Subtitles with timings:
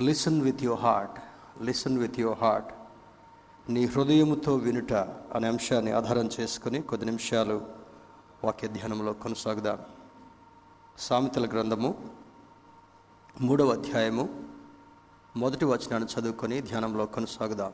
[0.00, 1.20] Listen with your heart
[1.62, 2.74] listen with your heart
[3.72, 4.92] నీ హృదయముతో వినుట
[5.34, 7.66] అనే అంశాన్ని ఆధారం చేసుకుని కొద్ది నిమిషాలు
[8.44, 9.78] వాక్య ధ్యానంలో కొనసాగుదాం.
[10.98, 12.10] సామెతల గ్రంథము
[13.40, 14.44] మూడవ అధ్యాయము
[15.36, 17.72] మొదటి వచనాన్ని చదువుకొని ధ్యానంలో కొనసాగుదాం.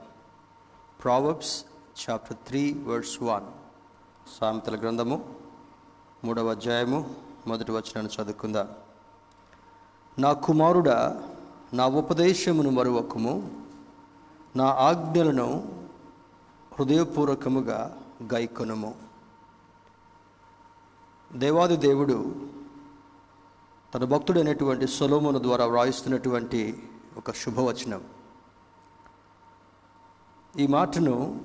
[1.05, 1.65] Proverbs
[2.11, 3.47] chapter three verse one
[4.41, 5.35] సామెతల గ్రంథము
[6.25, 7.15] మూడవ అధ్యాయము
[7.47, 8.69] మొదటి వచనాన్ని చదువుకుందాం.
[10.19, 11.29] నా కుమారుడా
[11.77, 13.35] నా ఉపదేశమును మరువకము
[14.57, 15.49] నా ఆజ్ఞలను
[16.79, 17.79] హృదయపూర్వకముగా
[18.33, 18.95] గైకొనము
[21.33, 22.17] దేవాది దేవుడు
[23.95, 26.83] తన భక్తుడైనటువంటి సొలోమును ద్వారా వ్రాయిస్తున్నటువంటి
[27.17, 28.03] ఒక శుభవచనం.
[30.59, 31.45] ఈ మాటను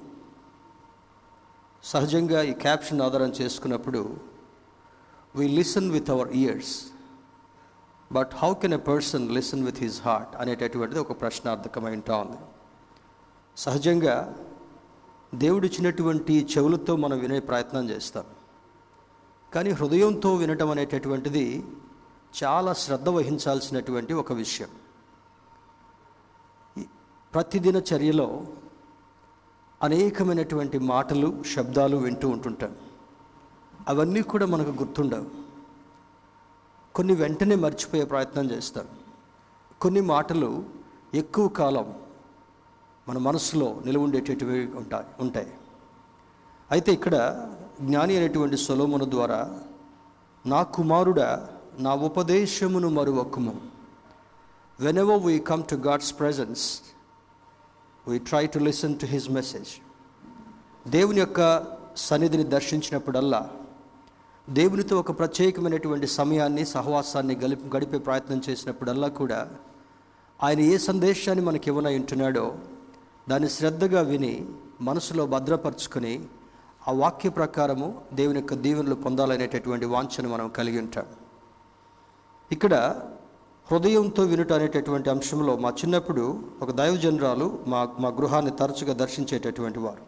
[1.84, 4.18] సహజంగా ఈ క్యాప్షన్ ఆధారం చేసుకున్నప్పుడు
[5.36, 6.91] we listen with our ears
[8.12, 12.38] but how can a person listen with his heart అనేటటువంటిది ఒక ప్రశ్నార్థకమై ఉంటా ఉంది.
[13.58, 14.36] సహజంగా
[15.36, 18.24] దేవుడిచ్చినటువంటి చెవులతో మనం వినే ప్రయత్నం చేస్తాం.
[19.54, 21.66] కానీ హృదయంతో వినటం అనేటటువంటిది
[22.44, 24.70] చాలా శ్రద్ధ వహించాల్సినటువంటి ఒక విషయం.
[27.34, 28.48] ప్రతిదిన చర్యలో
[29.82, 32.76] అనేకమైనటువంటి మాటలు శబ్దాలు వింటూ ఉంటుంటాం.
[33.88, 35.41] అవన్నీ కూడా మనకు గుర్తుండవు.
[36.96, 38.88] కొన్ని వెంటనే మర్చిపోయే ప్రయత్నం చేస్తాం
[39.82, 40.50] కొన్ని మాటలు
[41.14, 41.88] ఎక్కువ కాలం
[43.08, 45.52] మన మనసులో నిలవుండేటటువంటివి ఉంటాయి ఉంటాయి.
[46.72, 47.16] అయితే ఇక్కడ
[47.82, 49.40] జ్ఞాని అనేటువంటి సొలోమును ద్వారా
[50.46, 51.20] నా కుమారుడ
[51.80, 53.54] నా ఉపదేశమును మరువకుము.
[54.98, 56.82] Whenever we come to God's presence
[58.08, 59.72] we try to listen to his message
[60.88, 61.42] దేవుని యొక్క
[61.98, 63.42] సన్నిధిని దర్శించినప్పుడల్లా
[64.50, 69.50] దేవునితో ఒక ప్రత్యేకమైనటువంటి సమయాన్ని సహవాసాన్ని గలిపి గడిపే ప్రయత్నం చేసినప్పుడల్లా కూడా
[70.44, 72.56] ఆయన ఏ సందేశాన్ని మనకి ఇవ్వనై ఉంటున్నాడో
[73.30, 74.48] దాన్ని శ్రద్ధగా విని
[74.82, 76.14] మనసులో భద్రపరుచుకొని
[76.88, 81.06] ఆ వాక్య ప్రకారము దేవుని యొక్క దీవెనలు పొందాలనేటటువంటి వాంఛను మనం కలిగి ఉంటాం.
[82.52, 82.74] ఇక్కడ
[83.72, 90.04] హృదయంతో వినుట అనేటటువంటి అంశంలో మా చిన్నప్పుడు ఒక దైవజనరాలు మా మా గృహాన్ని తరచుగా దర్శించేటటువంటి వారు.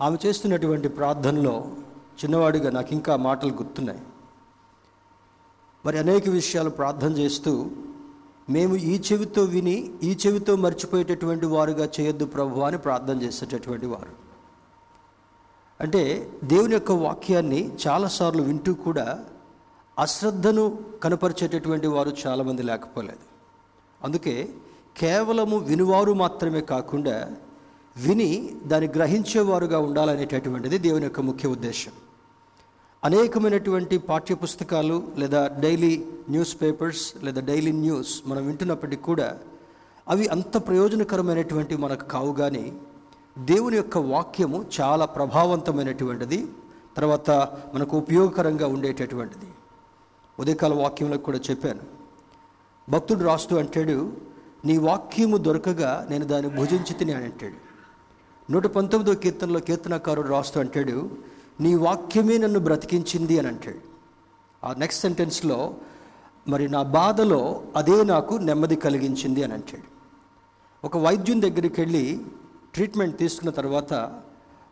[0.00, 1.56] ఆమె చేస్తున్నటువంటి ప్రార్థనలో
[2.24, 4.00] చిన్నవాడిగా నాకు ఇంకా మాటలు గుర్తున్నాయి.
[5.86, 7.70] మరి అనేక విషయాలు ప్రార్థన చేస్తూ
[8.50, 14.26] మేము ఈ చెవితో విని ఈ చెవితో మర్చిపోయేటటువంటి వారుగా చేయొద్దు ప్రభు అని ప్రార్థన చేసేటటువంటి వారు.
[15.80, 19.24] అంటే దేవుని యొక్క వాక్యాన్ని చాలాసార్లు వింటూ కూడా
[19.98, 23.26] అశ్రద్ధను కనపరిచేటటువంటి వారు చాలామంది లేకపోలేదు.
[24.02, 24.48] అందుకే
[24.96, 27.32] కేవలము వినువారు మాత్రమే కాకుండా
[27.96, 31.92] విని దాన్ని గ్రహించేవారుగా ఉండాలనేటటువంటిది దేవుని యొక్క ముఖ్య ఉద్దేశం.
[33.02, 39.28] అనేకమైనటువంటి పాఠ్యపుస్తకాలు లేదా డైలీ న్యూస్ పేపర్స్ లేదా డైలీ న్యూస్ మనం వింటున్నప్పటికీ కూడా
[40.08, 42.64] అవి అంత ప్రయోజనకరమైనటువంటి మనకు కావు కానీ
[43.38, 46.46] దేవుని యొక్క వాక్యము చాలా ప్రభావవంతమైనటువంటిది
[46.96, 47.30] తర్వాత
[47.74, 49.48] మనకు ఉపయోగకరంగా ఉండేటటువంటిది.
[50.40, 51.84] ఉదయకాల వాక్యంలో కూడా చెప్పాను.
[52.90, 54.12] భక్తుడు రాస్తూ అంటాడు
[54.64, 57.58] నీ వాక్యము దొరకగా నేను దాన్ని భుజించి తిని అని అంటాడు.
[58.50, 60.96] నూట పంతొమ్మిదో కీర్తనలో కీర్తనకారుడు రాస్తూ అంటాడు
[61.60, 63.78] నీ వాక్యమే నన్ను బ్రతికించింది అని అంటాడు.
[64.66, 65.74] ఆ నెక్స్ట్ సెంటెన్స్లో
[66.48, 69.96] మరి నా బాధలో అదే నాకు నెమ్మది కలిగించింది అని అంటాడు.
[70.86, 72.20] ఒక వైద్యుని దగ్గరికి వెళ్ళి
[72.74, 74.20] ట్రీట్మెంట్ తీసుకున్న తర్వాత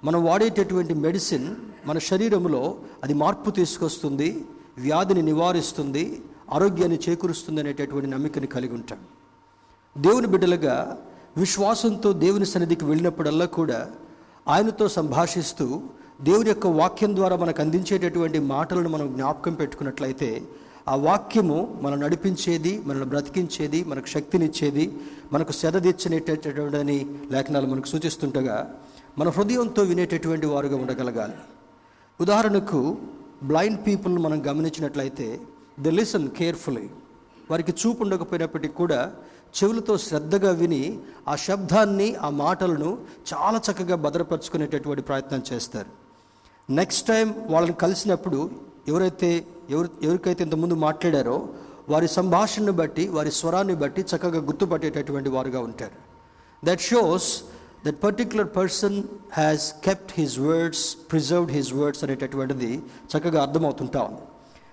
[0.05, 1.57] మనం వాడేటటువంటి మెడిసిన్
[1.87, 4.45] మన శరీరంలో అది మార్పు తీసుకొస్తుంది
[4.79, 8.99] వ్యాధిని నివారిస్తుంది ఆరోగ్యాన్ని చేకూరుస్తుంది అనేటటువంటి నమ్మికని కలిగి ఉంటాం.
[9.99, 10.99] దేవుని బిడ్డలుగా
[11.37, 13.91] విశ్వాసంతో దేవుని సన్నిధికి వెళ్ళినప్పుడల్లా కూడా
[14.49, 15.83] ఆయనతో సంభాషిస్తూ
[16.23, 20.43] దేవుని యొక్క వాక్యం ద్వారా మనకు అందించేటటువంటి మాటలను మనం జ్ఞాపకం పెట్టుకున్నట్లయితే
[20.89, 24.99] ఆ వాక్యము మనం నడిపించేది మనల్ని బ్రతికించేది మనకు శక్తినిచ్చేది
[25.33, 28.75] మనకు సెదదిచ్చినటువంటి లేఖనాలు మనకు సూచిస్తుండగా
[29.19, 31.33] మన హృదయంతో వినేటటువంటి వారుగా ఉండగలగాలి.
[32.21, 32.99] ఉదాహరణకు
[33.43, 35.41] బ్లైండ్ పీపుల్ని మనం గమనించినట్లయితే
[35.81, 36.89] ద లిసన్ కేర్ఫుల్లీ.
[37.51, 39.13] వారికి చూపు ఉండకపోయినప్పటికీ కూడా
[39.63, 42.99] చెవులతో శ్రద్ధగా విని ఆ శబ్దాన్ని ఆ మాటలను
[43.35, 46.04] చాలా చక్కగా భద్రపరుచుకునేటటువంటి ప్రయత్నం చేస్తారు.
[46.69, 48.51] నెక్స్ట్ టైం వాళ్ళని కలిసినప్పుడు
[48.89, 51.49] ఎవరైతే ఎవరు ఎవరికైతే ఇంతకుముందు మాట్లాడారో
[51.89, 55.97] వారి సంభాషణను బట్టి వారి స్వరాన్ని బట్టి చక్కగా గుర్తుపట్టేటటువంటి వారుగా ఉంటారు.
[56.65, 57.43] That shows
[57.87, 59.03] that particular person
[59.33, 62.83] has kept his words preserved his words అనేటటువంటిది
[63.13, 64.23] చక్కగా అర్థమవుతుంటా ఉంది.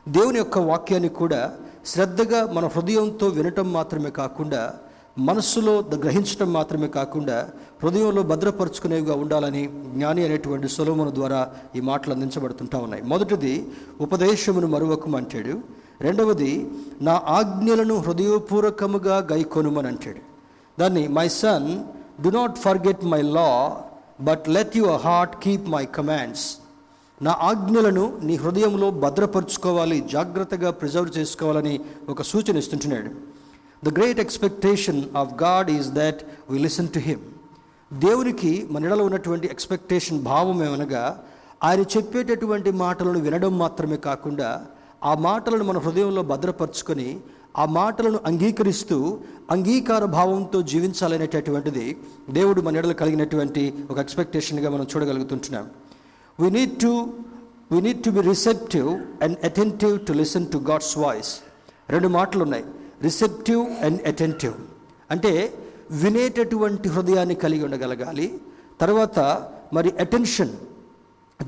[0.07, 1.55] దేవుని యొక్క వాక్యాన్ని కూడా
[1.85, 4.79] శ్రద్ధగా మన హృదయంతో వినటం మాత్రమే కాకుండా
[5.17, 7.49] మనస్సులో గ్రహించడం మాత్రమే కాకుండా
[7.83, 13.03] హృదయంలో భద్రపరుచుకునేవిగా ఉండాలని జ్ఞాని అనేటువంటి సులోమును ద్వారా ఈ మాటలు అందించబడుతుంటా ఉన్నాయి.
[13.03, 13.67] మొదటిది
[14.01, 15.59] ఉపదేశమును మరువకం అంటాడు.
[16.01, 16.71] రెండవది
[17.01, 20.19] నా ఆజ్ఞలను హృదయపూర్వకముగా గైకొనుమని అంటాడు.
[20.79, 21.83] దాన్ని my son
[22.23, 23.81] do not forget my law
[24.21, 26.57] but let your heart keep my commands
[27.21, 31.79] నా ఆజ్ఞలను నీ హృదయంలో భద్రపరుచుకోవాలి జాగ్రత్తగా ప్రిజర్వ్ చేసుకోవాలని
[32.09, 33.30] ఒక సూచన ఇస్తుంటున్నాడు.
[33.83, 36.19] The great expectation of God is that
[36.49, 37.23] we listen to him
[37.93, 41.03] దేవునికి మనలో ఉన్నటువంటి ఎక్స్పెక్టేషన్ భావం ఏమనగా
[41.63, 44.49] ఆయన చెప్పేటటువంటి మాటలను వినడం మాత్రమే కాకుండా
[45.03, 47.19] ఆ మాటలను మన హృదయంలో భద్రపరుచుకొని
[47.57, 48.97] ఆ మాటలను అంగీకరిస్తూ
[49.51, 51.97] అంగీకార భావంతో జీవించాలనేటటువంటిది
[52.29, 55.65] దేవుడు మన ఎడలు కలిగినటువంటి ఒక ఎక్స్పెక్టేషన్గా మనం చూడగలుగుతుంటున్నాం.
[56.39, 56.91] We need to
[57.71, 58.89] we need to be receptive
[59.23, 61.31] and attentive to listen to God's voice
[61.89, 62.65] రెండు మాటలు ఉన్నాయి
[63.03, 64.53] రిసెప్టివ్ అండ్ అటెంటివ్
[65.11, 65.53] అంటే
[65.91, 68.39] వినేటటువంటి హృదయాన్ని కలిగి ఉండగలగాలి.
[68.81, 70.49] తర్వాత మరి అటెన్షన్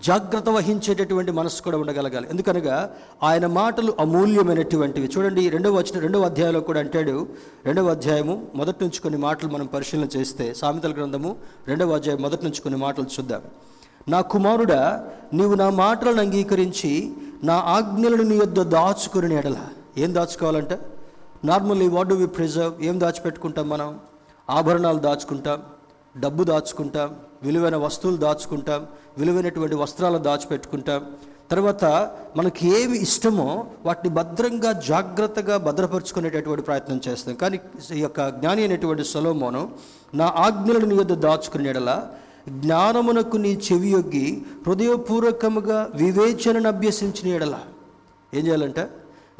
[0.04, 2.30] జాగ్రత్త వహించేటటువంటి మనసు కూడా ఉండగలగాలి.
[2.30, 5.10] ఎందుకనగా ఆయన మాటలు అమూల్యమైనటువంటివి.
[5.18, 7.28] చూడండి రెండవ వచ్చిన రెండవ అధ్యాయంలో కూడా అంటాడు.
[7.66, 11.36] రెండవ అధ్యాయము మొదటి నుంచి కొన్ని మాటలు మనం పరిశీలన చేస్తే సామెతల గ్రంథము
[11.68, 13.42] రెండవ అధ్యాయం మొదటి నుంచి కొన్ని మాటలు చూద్దాం.
[14.10, 17.14] నా కుమారుడా నీవు నా మాటలను అంగీకరించి
[17.44, 19.56] నా ఆజ్ఞలను నీ యొద్ద దాచుకుని ఎడల.
[19.98, 20.80] ఏం దాచుకోవాలంటే?
[21.46, 24.00] Normally what do we preserve ఏం దాచిపెట్టుకుంటాం మనం?
[24.50, 25.60] ఆభరణాలు దాచుకుంటాం
[26.20, 28.88] డబ్బు దాచుకుంటాం విలువైన వస్తువులు దాచుకుంటాం
[29.18, 31.06] విలువైనటువంటి వస్త్రాలు దాచిపెట్టుకుంటాం.
[31.52, 31.86] తర్వాత
[32.38, 37.36] మనకి ఏమి ఇష్టమో వాటిని భద్రంగా జాగ్రత్తగా భద్రపరుచుకునేటటువంటి ప్రయత్నం చేస్తాం.
[37.36, 37.60] కానీ
[37.94, 39.72] ఈ యొక్క జ్ఞాని అయినటువంటి సొలోమోను
[40.14, 42.10] నా ఆజ్ఞలను నీ యొద్ద దాచుకునేలా
[42.50, 47.60] జ్ఞానమునకు నీ చెవి యొగ్గి హృదయపూర్వకముగా వివేచనను అభ్యసించిన ఎడల.
[48.34, 48.90] ఏం చేయాలంటే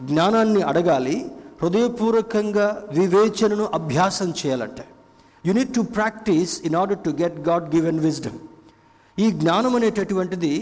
[0.02, 1.32] జ్ఞానాన్ని అడగాలి
[1.64, 2.66] హృదయపూర్వకంగా
[2.98, 4.84] వివేచనను అభ్యాసం చేయాలంటే.
[5.44, 8.40] You need to practise in order to get God given wisdom
[9.18, 10.54] ఈ జ్ఞానం అనేటటువంటిది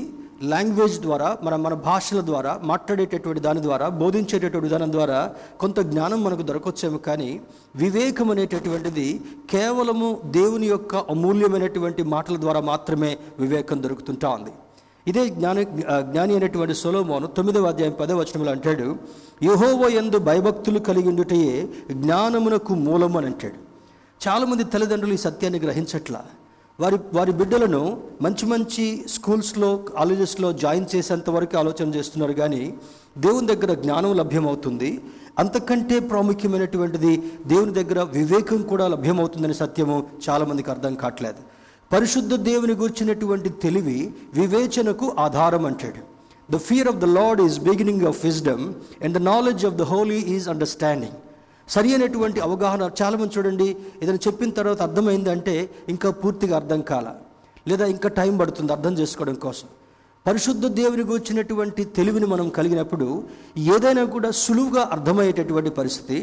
[0.51, 5.19] లాంగ్వేజ్ ద్వారా మన మన భాషల ద్వారా మాట్లాడేటటువంటి దాని ద్వారా బోధించేటటువంటి విధానం ద్వారా
[5.62, 7.30] కొంత జ్ఞానం మనకు దొరకొచ్చేమో కానీ
[7.83, 9.07] వివేకం అనేటటువంటిది
[9.54, 14.54] కేవలము దేవుని యొక్క అమూల్యమైనటువంటి మాటల ద్వారా మాత్రమే వివేకం దొరుకుతుంటా ఉంది.
[15.07, 15.62] ఇదే జ్ఞాన
[16.12, 18.88] జ్ఞాని అయినటువంటి సొలోమోను తొమ్మిదవ అధ్యాయం పదవ వచనంలో అంటాడు
[19.44, 21.53] యహోవో ఎందు భయభక్తులు కలిగి ఉండుటయే
[21.92, 23.57] జ్ఞానమునకు మూలము అని అంటాడు.
[24.21, 26.21] చాలామంది తల్లిదండ్రులు ఈ సత్యాన్ని గ్రహించట్లా.
[26.80, 27.81] వారి వారి బిడ్డలను
[28.21, 32.62] మంచి మంచి స్కూల్స్లో కాలేజెస్లో జాయిన్ చేసేంత వరకు ఆలోచన చేస్తున్నారు కానీ
[33.25, 34.92] దేవుని దగ్గర జ్ఞానం లభ్యమవుతుంది.
[35.39, 37.13] అంతకంటే ప్రాముఖ్యమైనటువంటిది
[37.45, 39.97] దేవుని దగ్గర వివేకం కూడా లభ్యమవుతుందనే సత్యము
[40.30, 41.42] చాలామందికి అర్థం కావట్లేదు.
[41.93, 43.99] పరిశుద్ధ దేవుని గురించినటువంటి తెలివి
[44.33, 46.01] వివేచనకు ఆధారం అంటాడు.
[46.53, 48.63] The fear of the Lord is beginning of wisdom
[49.03, 51.17] and the knowledge of the holy is understanding
[51.69, 53.67] సరి అయినటువంటి అవగాహన చాలామంది చూడండి
[54.03, 57.07] ఏదైనా చెప్పిన తర్వాత అర్థమైందంటే ఇంకా పూర్తిగా అర్థం కాల.
[57.67, 59.67] లేదా ఇంకా టైం పడుతుంది అర్థం చేసుకోవడం కోసం.
[60.27, 63.23] పరిశుద్ధ దేవుని గురించినటువంటి తెలివిని మనం కలిగినప్పుడు
[63.75, 66.17] ఏదైనా కూడా సులువుగా అర్థమయ్యేటటువంటి పరిస్థితి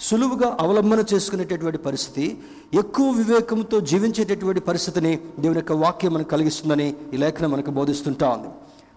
[0.00, 2.38] సులువుగా అవలంబన చేసుకునేటటువంటి పరిస్థితి
[2.74, 8.48] ఎక్కువ వివేకంతో జీవించేటటువంటి పరిస్థితిని దేవుని యొక్క వాక్యం మనకు కలిగిస్తుందని ఈ లేఖనం మనకు బోధిస్తుంటా ఉంది.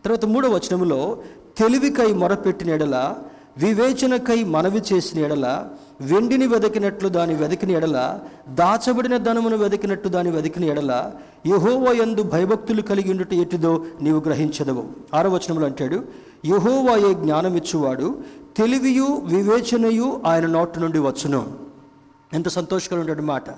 [0.03, 1.17] తర్వాత మూడవ వచనములో
[1.57, 3.15] తెలివికై మొరపెట్టిన ఎడల
[3.57, 5.67] వివేచనకై మనవి చేసిన ఎడల
[6.01, 8.19] వెండిని వెదకినట్లు దాని వెదకిన ఎడల
[8.49, 11.11] దాచబడిన ధనమును వెదకినట్టు దాని వెదకిన ఎడల
[11.47, 14.85] యహోవ యందు భయభక్తులు కలిగి ఉండుట ఎటుదో నీవు గ్రహించదవు.
[15.13, 16.03] ఆరో వచనములు అంటాడు
[16.45, 18.23] యహోవాయే జ్ఞానమిచ్చువాడు
[18.57, 21.53] తెలివియు వివేచనయు ఆయన నోటి నుండి వచ్చును.
[22.33, 23.49] ఎంత సంతోషకరమైన మాట.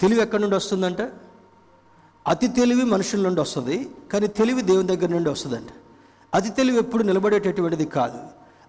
[0.00, 1.08] తెలివి ఎక్కడి నుండి వస్తుందంటే?
[2.28, 5.68] అతి తెలివి మనుషుల నుండి వస్తుంది కానీ తెలివి దేవుని దగ్గర నుండి వస్తుందంట.
[6.34, 8.18] అతి తెలివి ఎప్పుడు నిలబడేటటువంటిది కాదు.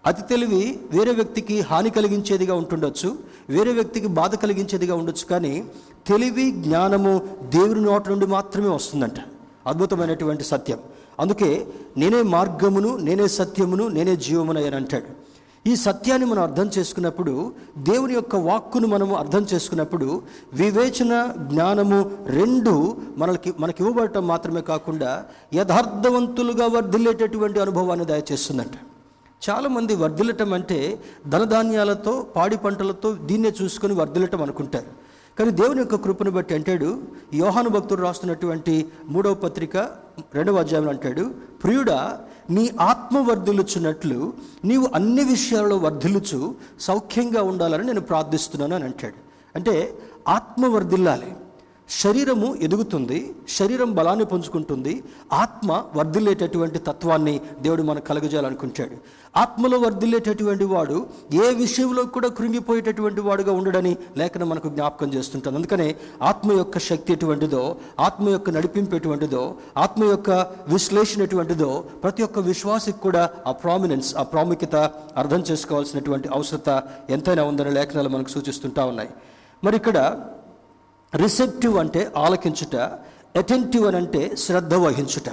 [0.05, 3.17] అతి తెలివి వేరే వ్యక్తికి హాని కలిగించేదిగా ఉంటుండొచ్చు
[3.49, 5.65] వేరే వ్యక్తికి బాధ కలిగించేదిగా ఉండొచ్చు కానీ
[6.07, 9.15] తెలివి జ్ఞానము దేవుని నోటి నుండి మాత్రమే వస్తుందంట.
[9.67, 10.79] అద్భుతమైనటువంటి సత్యం.
[11.19, 11.67] అందుకే
[11.97, 15.23] నేనే మార్గమును నేనే సత్యమును నేనే జీవమును అని అంటాడు.
[15.67, 20.21] ఈ సత్యాన్ని మనం అర్థం చేసుకున్నప్పుడు దేవుని యొక్క వాక్కును మనము అర్థం చేసుకున్నప్పుడు
[20.53, 28.75] వివేచన జ్ఞానము రెండు మనకి మనకి ఇవ్వబడటం మాత్రమే కాకుండా యథార్థవంతులుగా వర్ధిల్లేటటువంటి అనుభవాన్ని దయచేస్తుందంట.
[29.49, 35.02] చాలామంది వర్ధిల్లటం అంటే ధనధాన్యాలతో పాడి పంటలతో దీన్నే చూసుకొని వర్ధిల్లటం అనుకుంటారు.
[35.39, 37.01] కానీ దేవుని యొక్క కృపను బట్టి అంటాడు
[37.33, 39.77] యోహాను భక్తుడు రాస్తున్నటువంటి మూడవ పత్రిక
[40.33, 41.23] రెండవ అధ్యాయం అంటాడు
[41.63, 44.33] ప్రియుడా నీ ఆత్మ వర్ధిలుచున్నట్లు
[44.65, 49.19] నీవు అన్ని విషయాల్లో వర్ధిల్లుచు సౌఖ్యంగా ఉండాలని నేను ప్రార్థిస్తున్నాను అని అంటాడు.
[49.55, 49.97] అంటే
[50.27, 51.31] ఆత్మ వర్ధిల్లాలి.
[51.89, 53.17] శరీరము ఎదుగుతుంది
[53.55, 54.93] శరీరం బలాన్ని పుంజుకుంటుంది
[55.41, 58.95] ఆత్మ వర్ధిల్లేటటువంటి తత్వాన్ని దేవుడు మనకు కలగజేయాలనుకుంటాడు.
[59.41, 60.97] ఆత్మలో వర్ధిల్లేటటువంటి వాడు
[61.43, 65.55] ఏ విషయంలో కూడా కృంగిపోయేటటువంటి వాడుగా ఉండడని లేఖనం మనకు జ్ఞాపకం చేస్తుంటుంది.
[65.59, 65.87] అందుకనే
[66.31, 67.63] ఆత్మ యొక్క శక్తి ఎటువంటిదో
[68.07, 69.43] ఆత్మ యొక్క నడిపింపు ఎటువంటిదో
[69.85, 70.31] ఆత్మ యొక్క
[70.75, 71.71] విశ్లేషణ ఎటువంటిదో
[72.03, 74.75] ప్రతి ఒక్క విశ్వాసికి కూడా ఆ ప్రామినెన్స్ ఆ ప్రాముఖ్యత
[75.23, 76.69] అర్థం చేసుకోవాల్సినటువంటి అవసరత
[77.17, 79.11] ఎంతైనా ఉందని లేఖనాలు మనకు సూచిస్తుంటా ఉన్నాయి.
[79.63, 79.97] మరి ఇక్కడ
[81.15, 82.75] రిసెప్టివ్ అంటే ఆలకించుట
[83.37, 85.29] అటెంటివ్ అని అంటే శ్రద్ధ వహించుట.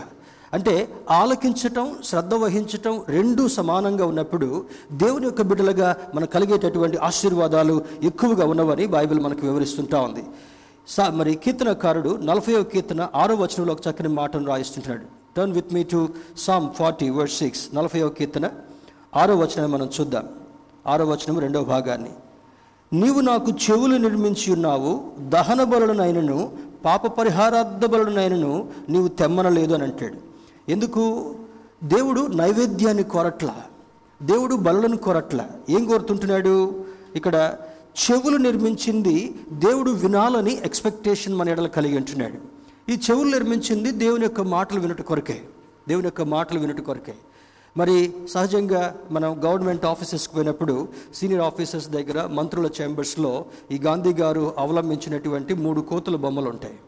[0.52, 8.86] అంటే ఆలకించటం శ్రద్ధ వహించటం రెండూ సమానంగా ఉన్నప్పుడు దేవుని యొక్క బిడ్డలుగా మనకు కలిగేటటువంటి ఆశీర్వాదాలు ఎక్కువగా ఉన్నవని
[8.86, 10.24] బైబిల్ మనకు వివరిస్తుంటా ఉంది.
[10.88, 15.04] సా మరి కీర్తనకారుడు నలభై కీర్తన ఆరో వచనంలో ఒక చక్కని మాటను రాయిస్తుంటున్నాడు.
[15.36, 16.08] Turn with me to
[16.38, 18.50] psalm forty verse six నలభైవ కీర్తన
[19.16, 20.28] ఆరో వచనాన్ని మనం చూద్దాం.
[20.86, 22.10] ఆరో వచనం రెండవ భాగాన్ని.
[22.92, 26.52] నీవు నాకు చెవులు నిర్మించి ఉన్నావు దహన బలులనైనను
[26.84, 30.16] పాప పరిహారార్థ బలులనైనను నీవు తెమ్మనలేదు అని అంటాడు.
[30.70, 31.34] ఎందుకు?
[31.84, 33.54] దేవుడు నైవేద్యాన్ని కొరట్ల.
[34.22, 35.46] దేవుడు బలులను కొరట్ల.
[35.70, 36.84] ఏం కోరుతుంటున్నాడు?
[37.16, 37.54] ఇక్కడ
[38.10, 42.34] చెవులు నిర్మించింది దేవుడు వినాలని ఎక్స్పెక్టేషన్ మన ఎడలు కలిగి ఉంటున్నాడు.
[42.92, 45.40] ఈ చెవులు నిర్మించింది దేవుని యొక్క మాటలు వినట కొరకే.
[45.88, 47.14] దేవుని యొక్క మాటలు వినట కొరకే.
[47.76, 55.54] మరి సహజంగా మనం గవర్నమెంట్ ఆఫీసెస్కి పోయినప్పుడు సీనియర్ ఆఫీసర్స్ దగ్గర మంత్రుల ఛాంబర్స్లో ఈ గాంధీ గారు అవలంబించినటువంటి
[55.54, 56.78] మూడు కోతుల బొమ్మలు ఉంటాయి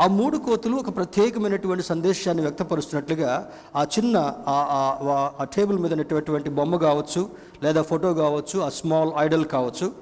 [0.00, 5.92] ఆ మూడు కోతులు ఒక ప్రత్యేకమైనటువంటి సందేశాన్ని వ్యక్తపరుస్తున్నట్లుగా ఆ చిన్న ఆ- ఆ- ఆ- ఆ టేబుల్ మీద
[5.92, 7.28] ఉన్నటువంటి బొమ్మ కావచ్చు
[7.62, 9.92] లేదా ఫోటో కావచ్చు ఆ స్మాల్ ఐడల్ కావచ్చు.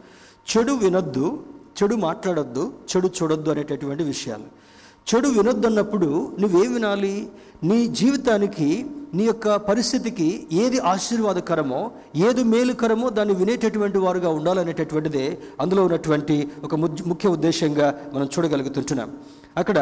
[0.56, 1.42] చెడు వినొద్దు
[1.82, 4.59] చెడు మాట్లాడొద్దు చెడు చూడొద్దు అనేటటువంటి విషయాలు.
[5.10, 6.08] చెడు వినొద్దన్నప్పుడు
[6.40, 7.14] నువ్వేం వినాలి?
[7.68, 8.68] నీ జీవితానికి
[9.14, 10.26] నీ యొక్క పరిస్థితికి
[10.62, 11.80] ఏది ఆశీర్వాదకరమో
[12.26, 15.24] ఏది మేలుకరమో దాన్ని వినేటటువంటి వారుగా ఉండాలనేటటువంటిదే
[15.60, 16.74] అందులో ఉన్నటువంటి ఒక
[17.10, 19.10] ముఖ్య ఉద్దేశంగా మనం చూడగలుగుతుంటున్నాం.
[19.56, 19.78] అక్కడ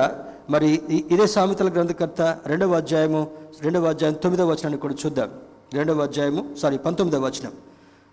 [0.50, 0.70] మరి
[1.12, 3.22] ఇదే సామెతల గ్రంథకర్త రెండవ అధ్యాయము
[3.60, 5.30] రెండవ అధ్యాయం తొమ్మిదవ వచనాన్ని కూడా చూద్దాం.
[5.78, 7.52] రెండవ అధ్యాయము సారీ పంతొమ్మిదవ వచనం.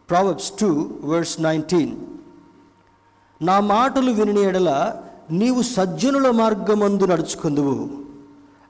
[0.10, 0.72] ప్రావబ్స్ టూ
[1.12, 1.96] వర్స్ నైన్టీన్
[3.42, 4.72] నా మాటలు విని ఎడల
[5.32, 7.90] నీవు సజ్జనుల మార్గమందు నడుచుకుందువు.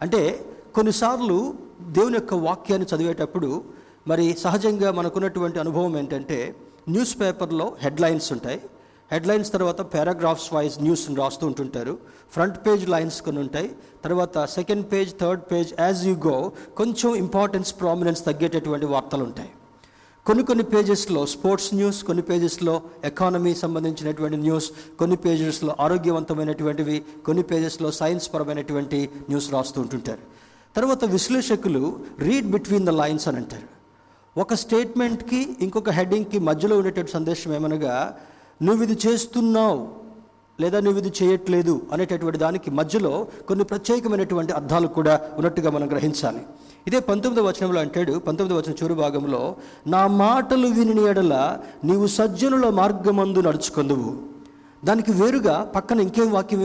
[0.02, 0.46] అంటే
[0.76, 3.64] కొన్నిసార్లు దేవుని యొక్క వాక్యాన్ని చదివేటప్పుడు
[4.08, 6.56] మరి సహజంగా మనకున్నటువంటి అనుభవం ఏంటంటే
[6.90, 8.62] న్యూస్ పేపర్లో హెడ్లైన్స్ ఉంటాయి.
[9.12, 11.98] హెడ్లైన్స్ తర్వాత పారాగ్రాఫ్స్ వైజ్ న్యూస్ని రాస్తూ ఉంటుంటారు.
[12.32, 13.72] ఫ్రంట్ పేజ్ లైన్స్ కొన్ని ఉంటాయి.
[14.04, 19.50] తర్వాత second page third page as you go కొంచెం ఇంపార్టెన్స్ ప్రామినెన్స్ తగ్గేటటువంటి వార్తలు ఉంటాయి.
[20.28, 27.92] కొన్ని కొన్ని పేజెస్లో స్పోర్ట్స్ న్యూస్ కొన్ని పేజెస్లో ఎకానమీ సంబంధించినటువంటి న్యూస్ కొన్ని పేజెస్లో ఆరోగ్యవంతమైనటువంటివి కొన్ని పేజెస్లో
[27.92, 30.20] సైన్స్ పరమైనటువంటి న్యూస్ రాస్తూ ఉంటుంటారు.
[30.76, 33.68] తర్వాత విశ్లేషకులు రీడ్ బిట్వీన్ ద లైన్స్ అని అంటారు.
[34.38, 38.18] ఒక స్టేట్మెంట్కి ఇంకొక హెడ్డింగ్కి మధ్యలో ఉండేటువంటి సందేశం ఏమనగా
[38.62, 40.05] నువ్వు ఇది చేస్తున్నావు
[40.62, 46.42] లేదా నువ్వు ఇది చేయట్లేదు అనేటటువంటి దానికి మధ్యలో కొన్ని ప్రత్యేకమైనటువంటి అర్థాలు కూడా ఉన్నట్టుగా మనం గ్రహించాలి.
[46.88, 49.56] ఇదే పంతొమ్మిదవ వచనంలో అంటాడు పంతొమ్మిదవ వచనం చివరి భాగంలో
[49.88, 54.16] నా మాటలు విని ఎడల నీవు సజ్జనుల మార్గమందు నడుచుకుందువు.
[54.86, 56.60] దానికి వేరుగా పక్కన ఇంకేం వాక్యం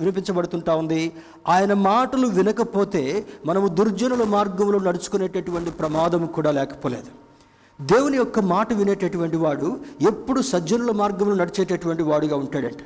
[0.00, 1.12] వినిపించబడుతుంటా ఉంది?
[1.48, 7.29] ఆయన మాటలు వినకపోతే మనము దుర్జనుల మార్గంలో నడుచుకునేటటువంటి ప్రమాదం కూడా లేకపోలేదు.
[7.82, 12.78] దేవుని యొక్క మాట వినేటటువంటి వాడు ఎప్పుడు సజ్జనుల మార్గంలో నడిచేటటువంటి వాడుగా ఉంటాడంట.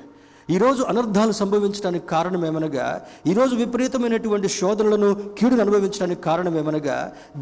[0.49, 2.87] ఈరోజు అనర్థాలు సంభవించడానికి కారణం ఏమనగా
[3.27, 5.09] ఈరోజు విపరీతమైనటువంటి శోధనలను
[5.39, 6.97] కీడును అనుభవించడానికి కారణం ఏమనగా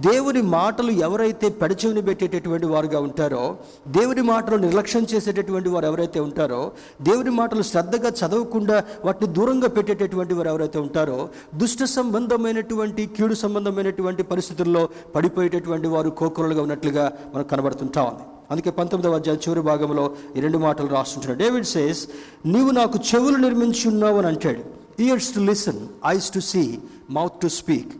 [0.04, 3.42] దేవుని మాటలు ఎవరైతే పెడచెవిని పెట్టేటటువంటి వారుగా ఉంటారో
[3.88, 6.60] దేవుని మాటలు నిర్లక్ష్యం చేసేటటువంటి వారు ఎవరైతే ఉంటారో
[7.02, 11.18] దేవుని మాటలు శ్రద్ధగా చదవకుండా వాటిని దూరంగా పెట్టేటటువంటి వారు ఎవరైతే ఉంటారో
[11.54, 18.24] దుష్ట సంబంధమైనటువంటి కీడు సంబంధమైనటువంటి పరిస్థితుల్లో పడిపోయేటటువంటి వారు కోకొరలుగా ఉన్నట్లుగా మనకు కనబడుతుంటా ఉంది.
[18.52, 20.04] అందుకే పంతొమ్మిదవ అధ్యాయం చివరి భాగంలో
[20.36, 22.08] ఈ రెండు మాటలు రాస్తుంటాడు డేవిడ్ సేస్
[22.46, 24.62] నీవు నాకు చెవులు నిర్మించున్నావు అని అంటాడు.
[25.02, 26.78] Ears to listen eyes to see
[27.10, 27.92] mouth to speak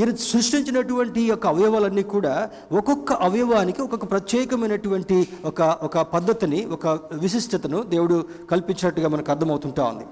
[0.00, 2.34] ఈయన సృష్టించినటువంటి యొక్క అవయవాలన్నీ కూడా
[2.72, 6.86] ఒక్కొక్క అవయవానికి ఒక్కొక్క ప్రత్యేకమైనటువంటి ఒక ఒక పద్ధతిని ఒక
[7.24, 8.16] విశిష్టతను దేవుడు
[8.50, 10.06] కల్పించినట్టుగా మనకు అర్థమవుతుంటా ఉంది.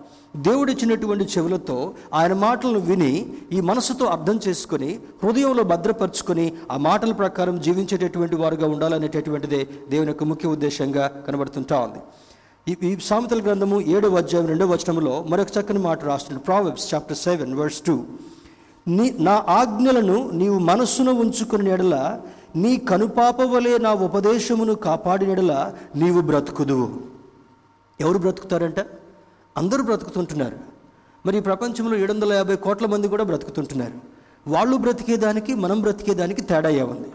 [0.48, 3.12] దేవుడు ఇచ్చినటువంటి చెవులతో ఆయన మాటలను విని
[3.52, 4.90] ఈ మనసుతో అర్థం చేసుకొని
[5.24, 12.00] హృదయంలో భద్రపరుచుకొని ఆ మాటల ప్రకారం జీవించేటటువంటి వారుగా ఉండాలనేటటువంటిదే దేవుని యొక్క ముఖ్య ఉద్దేశంగా కనబడుతుంటా ఉంది.
[12.70, 16.44] ఈ ఈ సామెతల గ్రంథము ఏడవ అధ్యాయం రెండవ వచనంలో మరొక చక్కని మాట రాస్తున్నాడు.
[16.44, 17.96] Proverbs chapter seven verse two
[18.88, 22.20] నీ నా ఆజ్ఞలను నీవు మనస్సును ఉంచుకుని ఎడల
[22.56, 27.00] నీ కనుపాప వలె నా ఉపదేశమును కాపాడిన ఎడల నీవు బ్రతుకుదువు.
[28.00, 28.80] ఎవరు బ్రతుకుతారంట?
[29.56, 30.58] అందరూ బ్రతుకుతుంటున్నారు.
[31.26, 33.92] మరి ప్రపంచంలో ఏడు వందల యాభై కోట్ల మంది కూడా బ్రతుకుతుంటున్నారు.
[34.48, 37.08] వాళ్ళు బ్రతికేదానికి మనం బ్రతికేదానికి తేడా ఏముంది?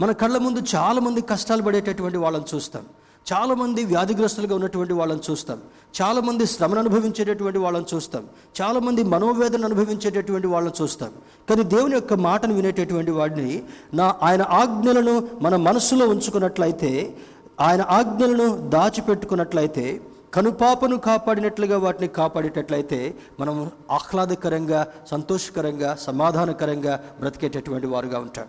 [0.00, 2.86] మన కళ్ళ ముందు చాలామంది కష్టాలు పడేటటువంటి వాళ్ళని చూస్తాం.
[3.32, 5.58] చాలామంది వ్యాధిగ్రస్తులుగా ఉన్నటువంటి వాళ్ళని చూస్తాం.
[6.02, 8.26] చాలామంది శ్రమను అనుభవించేటటువంటి వాళ్ళని చూస్తాం.
[8.60, 11.10] చాలామంది మనోవేదన అనుభవించేటటువంటి వాళ్ళని చూస్తాం.
[11.50, 13.62] కానీ దేవుని యొక్క మాటను వినేటటువంటి వాడిని
[13.94, 17.16] నా ఆయన ఆజ్ఞలను మన మనస్సులో ఉంచుకున్నట్లయితే
[17.60, 20.00] ఆయన ఆజ్ఞలను దాచిపెట్టుకున్నట్లయితే
[20.34, 28.46] కనుపాపను కాపాడినట్లుగా వాటిని కాపాడేటట్లయితే మనం ఆహ్లాదకరంగా సంతోషకరంగా సమాధానకరంగా బ్రతికేటటువంటి వారుగా ఉంటాం.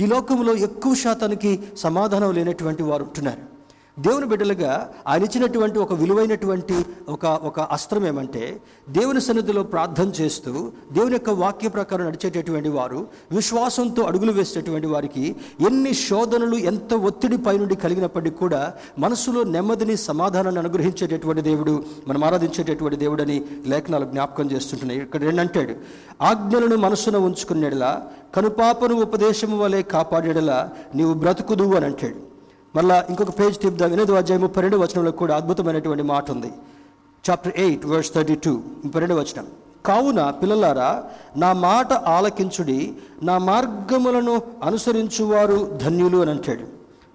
[0.00, 3.52] ఈ లోకంలో ఎక్కువ శాతానికి సమాధానం లేనటువంటి వారు ఉంటున్నారు.
[3.98, 11.12] దేవుని బిడ్డలుగా ఆయన ఇచ్చినటువంటి ఒక విలువైనటువంటి ఒక ఒక అస్త్రం ఏమంటే దేవుని సన్నిధిలో ప్రార్థన చేస్తూ దేవుని
[11.12, 18.36] యొక్క వాక్య ప్రకారం నడిచేటటువంటి వారు విశ్వాసంతో అడుగులు వేసేటటువంటి వారికి ఎన్ని శోధనలు ఎంత ఒత్తిడి పైనుండి కలిగినప్పటికీ
[18.36, 25.00] కూడా మనసులో నెమ్మదిని సమాధానాన్ని అనుగ్రహించేటటువంటి దేవుడు మనం ఆరాధించేటటువంటి దేవుడని లేఖనాలు జ్ఞాపకం చేస్తుంటున్నాయి.
[25.00, 25.74] ఇక్కడ ఏంటంటాడు
[26.22, 28.02] ఆజ్ఞలను మనసున ఉంచుకునేలా
[28.34, 32.31] కనుపాపను ఉపదేశము వలె కాపాడేలా నీవు బ్రతుకుదు అని అంటాడు.
[32.76, 36.52] మళ్ళా ఇంకొక పేజ్ తిప్పుదాం ఎనిమిది అధ్యాయం ముప్పై రెండు వచనంలో కూడా అద్భుతమైనటువంటి మాట ఉంది.
[37.30, 38.50] Chapter eight verse thirty two
[38.84, 39.46] ముప్పై రెండు వచనం.
[39.86, 41.04] కావున పిల్లలారా
[41.36, 46.62] నా మాట ఆలకించుడి నా మార్గములను అనుసరించువారు ధన్యులు అని అంటాడు.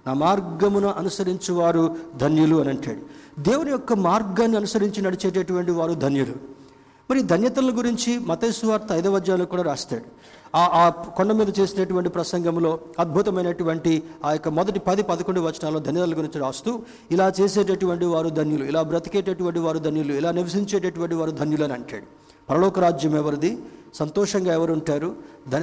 [0.08, 3.02] నా మార్గమును అనుసరించువారు ధన్యులు అని అంటాడు.
[3.42, 6.34] దేవుని యొక్క మార్గాన్ని అనుసరించి నడిచేటటువంటి వారు ధన్యులు.
[7.10, 10.04] మరి ధన్యతల గురించి మతేశ్వార్త ఐదవ అధ్యాయంలో కూడా రాస్తాడు.
[10.56, 16.40] ఆ ఆ కొండ మీద చేసినటువంటి ప్రసంగంలో అద్భుతమైనటువంటి ఆ యొక్క మొదటి పది పదకొండు వచనాల్లో ధన్యతల గురించి
[16.40, 16.80] రాస్తూ
[17.12, 22.04] ఇలా చేసేటటువంటి వారు ధన్యులు ఇలా బ్రతికేటటువంటి వారు ధన్యులు ఇలా నివసించేటటువంటి వారు ధన్యులు అని అంటాడు.
[22.50, 23.58] పరలోక రాజ్యం ఎవరిది?
[23.96, 25.16] సంతోషంగా ఎవరు ఉంటారు?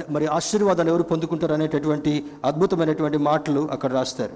[0.09, 4.33] మరి ఆశీర్వాదాలు ఎవరు పొందుకుంటారు అనేటటువంటి అద్భుతమైనటువంటి మాటలు అక్కడ రాస్తారు.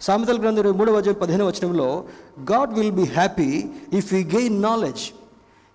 [0.00, 2.04] సామెతల గ్రంథం ఇరవై మూడవ అధ్యాయం పదిహేను వచనంలో
[2.52, 5.00] God will be happy if you gain knowledge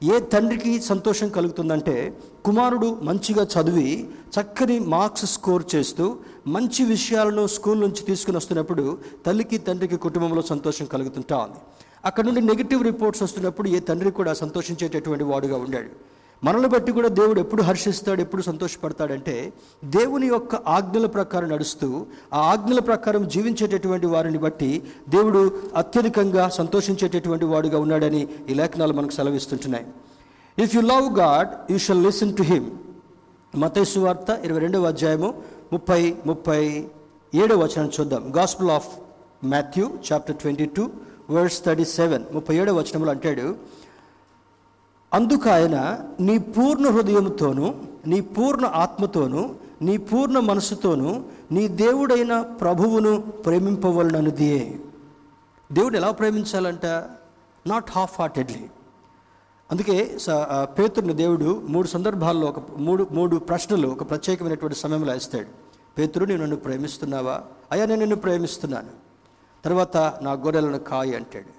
[0.04, 2.18] ఏ తండ్రికి సంతోషం కలుగుతుందంటే
[2.48, 6.16] కుమారుడు మంచిగా చదివి చక్కని మార్క్స్ స్కోర్ చేస్తూ
[6.48, 11.60] మంచి విషయాలను స్కూల్ నుంచి తీసుకుని వస్తున్నప్పుడు తల్లికి తండ్రికి కుటుంబంలో సంతోషం కలుగుతుంటా ఉంది.
[12.06, 15.90] అక్కడ నుండి నెగిటివ్ రిపోర్ట్స్ వస్తున్నప్పుడు ఏ తండ్రి కూడా సంతోషించేటటువంటి వాడుగా ఉండాడు.
[16.44, 19.54] మనల్ని బట్టి కూడా దేవుడు ఎప్పుడు హర్షిస్తాడు ఎప్పుడు సంతోషపడతాడంటే
[19.86, 27.80] దేవుని యొక్క ఆజ్ఞల ప్రకారం నడుస్తూ ఆ ఆజ్ఞల ప్రకారం జీవించేటటువంటి వారిని బట్టి దేవుడు అత్యధికంగా సంతోషించేటటువంటి వాడుగా
[27.80, 29.86] ఉన్నాడని ఈ లేఖనాలు మనకు సెలవిస్తుంటున్నాయి.
[30.60, 32.72] If you love God you shall listen to him
[33.56, 35.34] మతేసు వార్త ఇరవై రెండవ అధ్యాయము
[35.74, 36.88] ముప్పై ముప్పై
[37.36, 38.34] ఏడవ వచనం చూద్దాం.
[38.38, 38.88] Gospel of
[39.44, 40.90] Matthew chapter twenty two
[41.30, 43.56] verse thirty seven ముప్పై ఏడవ వచనంలో అంటాడు
[45.14, 47.74] అందుకు ఆయన నీ పూర్ణ హృదయంతోనూ
[48.08, 49.50] నీ పూర్ణ ఆత్మతోనూ
[49.82, 54.80] నీ పూర్ణ మనసుతోనూ నీ దేవుడైన ప్రభువును ప్రేమింపవలననిదియే.
[55.72, 56.86] దేవుడు ఎలా ప్రేమించాలంట?
[57.68, 58.64] నాట్ హాఫ్ హార్టెడ్లీ
[59.72, 60.66] అందుకే స-
[61.12, 65.48] దేవుడు మూడు సందర్భాల్లో ఒక మూడు మూడు ప్రశ్నలు ఒక ప్రత్యేకమైనటువంటి సమయంలో ఇస్తాడు
[65.98, 67.42] పేతుడు నేను నన్ను ప్రేమిస్తున్నావా?
[67.72, 68.88] అయ్యా నేను నిన్ను ప్రేమిస్తున్నాను.
[69.66, 71.58] తర్వాత నా గొర్రెలను కాయి అంటాడు.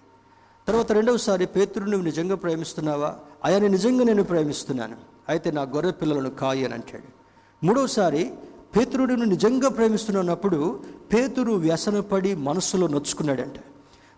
[0.67, 3.17] తర్వాత రెండవసారి పేతురు నువ్వు నిజంగా ప్రేమిస్తున్నావా?
[3.45, 4.97] అయ్యా నేను నిజంగా నేను ప్రేమిస్తున్నాను.
[5.29, 7.19] అయితే నా గొర్రె పిల్లలను కాయి అని అంటాడు.
[7.67, 8.35] మూడవసారి
[8.77, 10.81] పేతురుడు నిజంగా ప్రేమిస్తున్నప్పుడు
[11.13, 13.55] పేతురు వ్యసనపడి మనస్సులో నొచ్చుకున్నాడంట.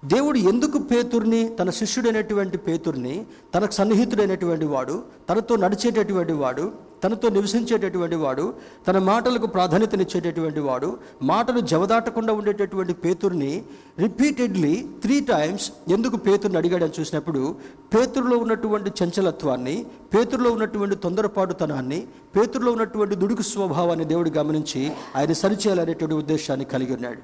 [0.02, 6.72] దేవుడు ఎందుకు పేతుర్ని తన శిష్యుడైనటువంటి పేతుర్ని తనకు సన్నిహితుడైనటువంటి వాడు తనతో నడిచేటటువంటి వాడు
[7.04, 8.54] తనతో నివసించేటటువంటి వాడు
[8.88, 13.64] తన మాటలకు ప్రాధాన్యతనిచ్చేటటువంటి వాడు మాటలు జవదాటకుండా ఉండేటటువంటి పేతుర్ని
[13.98, 17.56] రిపీటెడ్లీ త్రీ టైమ్స్ ఎందుకు పేతుర్ని అడిగాడని చూసినప్పుడు
[17.94, 26.64] పేతురులో ఉన్నటువంటి చంచలత్వాన్ని పేతురులో ఉన్నటువంటి తొందరపాటుతనాన్ని పేతురులో ఉన్నటువంటి దుడుకు స్వభావాన్ని దేవుడు గమనించి ఆయన సరిచేయాలనేటువంటి ఉద్దేశాన్ని
[26.64, 27.22] కలిగి ఉన్నాడు.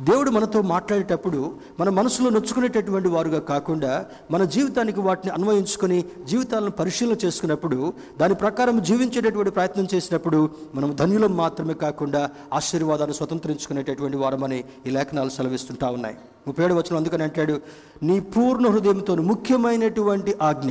[0.00, 7.92] దేవుడు మనతో మాట్లాడేటప్పుడు మన మనసులో నొచ్చుకునేటటువంటి వారుగా కాకుండా మన జీవితానికి వాటిని అన్వయించుకొని జీవితాలను పరిశీలన చేసుకున్నప్పుడు
[8.18, 15.88] దాని ప్రకారం జీవించేటటువంటి ప్రయత్నం చేసినప్పుడు మనం ధన్యులం మాత్రమే కాకుండా ఆశీర్వాదాన్ని స్వతంత్రించుకునేటటువంటి వారమని ఈ లేఖనాలు సెలవిస్తుంటా
[15.88, 16.16] ఉన్నాయి.
[16.46, 17.60] ముప్పై ఏడు వచ్చిన అందుకని అంటాడు
[18.02, 20.70] నీ పూర్ణ హృదయంతో ముఖ్యమైనటువంటి ఆజ్ఞ.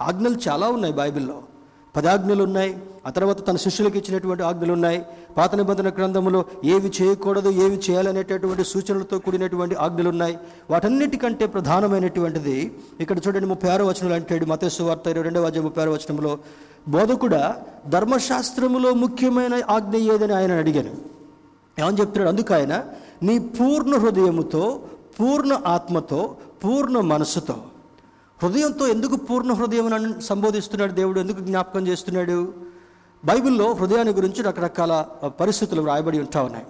[0.00, 1.42] ఆజ్ఞలు చాలా ఉన్నాయి బైబిల్లో.
[1.96, 2.76] పదాజ్ఞలు ఉన్నాయి
[3.08, 5.00] ఆ తర్వాత తన శిష్యులకు ఇచ్చినటువంటి ఆజ్ఞలు ఉన్నాయి
[5.36, 6.40] పాత నిబంధన గ్రంథంలో
[6.74, 10.34] ఏవి చేయకూడదు ఏవి చేయాలనేటటువంటి సూచనలతో కూడినటువంటి ఆజ్ఞలు ఉన్నాయి
[10.72, 12.56] వాటన్నిటికంటే ప్రధానమైనటువంటిది
[13.02, 16.32] ఇక్కడ చూడండి ముప్పై ఆరో వచనంలో అంటాడు మతేసు వార్త ఇరవై రెండవ అధ్యాయం ముప్పై ఆరో వచనంలో.
[16.94, 17.42] బోధకుడా
[17.94, 20.92] ధర్మశాస్త్రములో ముఖ్యమైన ఆజ్ఞ ఏదని ఆయన అడిగాను.
[21.80, 22.30] ఏమని చెప్తున్నాడు?
[22.34, 22.74] అందుకు ఆయన
[23.26, 24.62] నీ పూర్ణ హృదయముతో
[25.18, 26.20] పూర్ణ ఆత్మతో
[26.64, 27.56] పూర్ణ మనసుతో
[28.42, 29.86] హృదయంతో ఎందుకు పూర్ణ హృదయం
[30.30, 31.18] సంబోధిస్తున్నాడు దేవుడు?
[31.20, 32.38] ఎందుకు జ్ఞాపకం చేస్తున్నాడు?
[33.24, 35.06] బైబిల్లో హృదయాన్ని గురించి రకరకాల
[35.40, 36.66] పరిస్థితులు వ్రాయబడి ఉంటా ఉన్నాయి.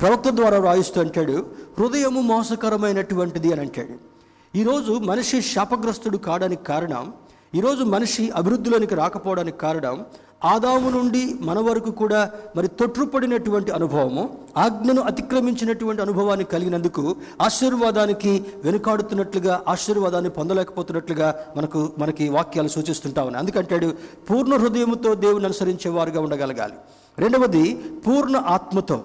[0.00, 1.46] ప్రవక్త ద్వారా వ్రాయిస్తూ అంటాడు
[1.78, 3.94] హృదయము మోసకరమైనటువంటిది అని అంటాడు.
[4.58, 7.12] ఈరోజు మనిషి శాపగ్రస్తుడు కావడానికి కారణం
[7.54, 10.04] ఈరోజు మనిషి అభివృద్ధిలోనికి రాకపోవడానికి కారణం
[10.44, 20.30] ఆదాము నుండి మన వరకు కూడా మరి తొట్టుపడినటువంటి అనుభవము ఆజ్ఞను అతిక్రమించినటువంటి అనుభవాన్ని కలిగినందుకు ఆశీర్వాదానికి వెనుకాడుతున్నట్లుగా ఆశీర్వాదాన్ని
[20.30, 23.40] పొందలేకపోతున్నట్లుగా మనకు మనకి వాక్యాలు సూచిస్తుంటా ఉన్నాయి.
[23.40, 23.94] అందుకంటాడు
[24.30, 26.74] పూర్ణ హృదయముతో దేవుని అనుసరించే వారుగా ఉండగలగాలి.
[27.18, 27.74] రెండవది
[28.06, 29.04] పూర్ణ ఆత్మతో.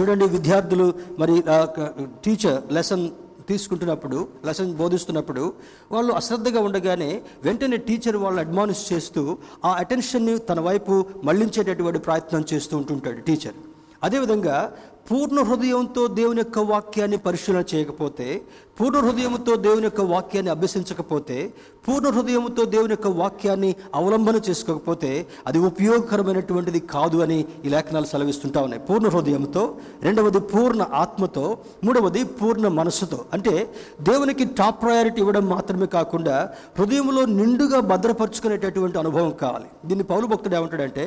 [0.00, 1.42] చూడండి విద్యార్థులు మరి
[2.24, 3.08] టీచర్ లెసన్
[3.48, 5.44] తీసుకుంటున్నప్పుడు లెసన్ బోధిస్తున్నప్పుడు
[5.92, 7.10] వాళ్ళు అశ్రద్ధగా ఉండగానే
[7.44, 9.22] వెంటనే టీచర్ వాళ్ళని అడ్మానిష్ చేస్తూ
[9.64, 13.58] ఆ అటెన్షన్ని తన వైపు మళ్ళించేటటువంటి ప్రయత్నం చేస్తూ ఉంటుంటాడు టీచర్
[14.02, 14.56] అదేవిధంగా
[15.08, 18.26] పూర్ణ హృదయంతో దేవుని యొక్క వాక్యాన్ని పరిశీలన చేయకపోతే
[18.78, 21.36] పూర్ణ హృదయంతో దేవుని యొక్క వాక్యాన్ని అభ్యసించకపోతే
[21.86, 25.10] పూర్ణ హృదయంతో దేవుని యొక్క వాక్యాన్ని అవలంబన చేసుకోకపోతే
[25.46, 28.82] అది ఉపయోగకరమైనటువంటిది కాదు అని ఈ లేఖనాలు సెలవిస్తుంటా ఉన్నాయి.
[28.88, 29.62] పూర్ణ హృదయంతో
[30.02, 31.46] రెండవది పూర్ణ ఆత్మతో
[31.84, 33.20] మూడవది పూర్ణ మనస్సుతో.
[33.32, 33.54] అంటే
[34.02, 36.36] దేవునికి టాప్ ప్రయారిటీ ఇవ్వడం మాత్రమే కాకుండా
[36.78, 39.68] హృదయంలో నిండుగా భద్రపరుచుకునేటటువంటి అనుభవం కావాలి.
[39.86, 41.06] దీన్ని పౌరు భక్తుడు ఏమంటాడంటే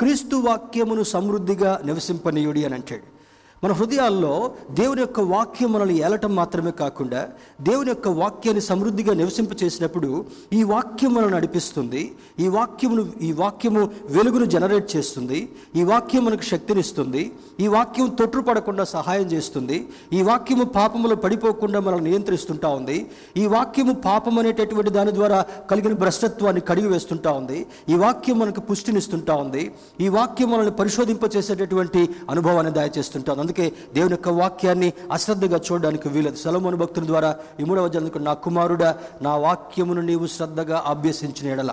[0.00, 3.19] క్రీస్తు వాక్యమును సమృద్ధిగా నివసింపనీయుడి అని అంటాడు.
[3.64, 7.28] మన హృదయాల్లో దేవుని యొక్క వాక్యం మనల్ని ఏలటం మాత్రమే కాకుండా
[7.60, 12.12] దేవుని యొక్క వాక్యాన్ని సమృద్ధిగా నివసింప చేసినప్పుడు ఈ వాక్యం మనల్ని నడిపిస్తుంది.
[12.38, 15.48] ఈ వాక్యమును ఈ వాక్యము వెలుగును జనరేట్ చేస్తుంది.
[15.76, 17.32] ఈ వాక్యం మనకు శక్తినిస్తుంది.
[17.60, 19.88] ఈ వాక్యం తొట్టుపడకుండా సహాయం చేస్తుంది.
[20.12, 23.10] ఈ వాక్యము పాపములో పడిపోకుండా మనల్ని నియంత్రిస్తుంటా ఉంది.
[23.36, 27.66] ఈ వాక్యము పాపం అనేటటువంటి దాని ద్వారా కలిగిన భ్రష్టత్వాన్ని కడిగి వేస్తుంటా ఉంది.
[27.88, 29.72] ఈ వాక్యం మనకు పుష్టినిస్తుంటా ఉంది.
[30.00, 33.49] ఈ వాక్యం మనల్ని పరిశోధింపచేసేటటువంటి అనుభవాన్ని దయచేస్తుంటా ఉంది.
[33.50, 36.38] అందుకే దేవుని యొక్క వాక్యాన్ని అశ్రద్ధగా చూడడానికి వీలదు.
[36.42, 38.90] సలమోను భక్తుల ద్వారా ఈ మూడవ జనకు నా కుమారుడా
[39.26, 41.72] నా వాక్యమును నీవు శ్రద్ధగా అభ్యసించిన ఎడల.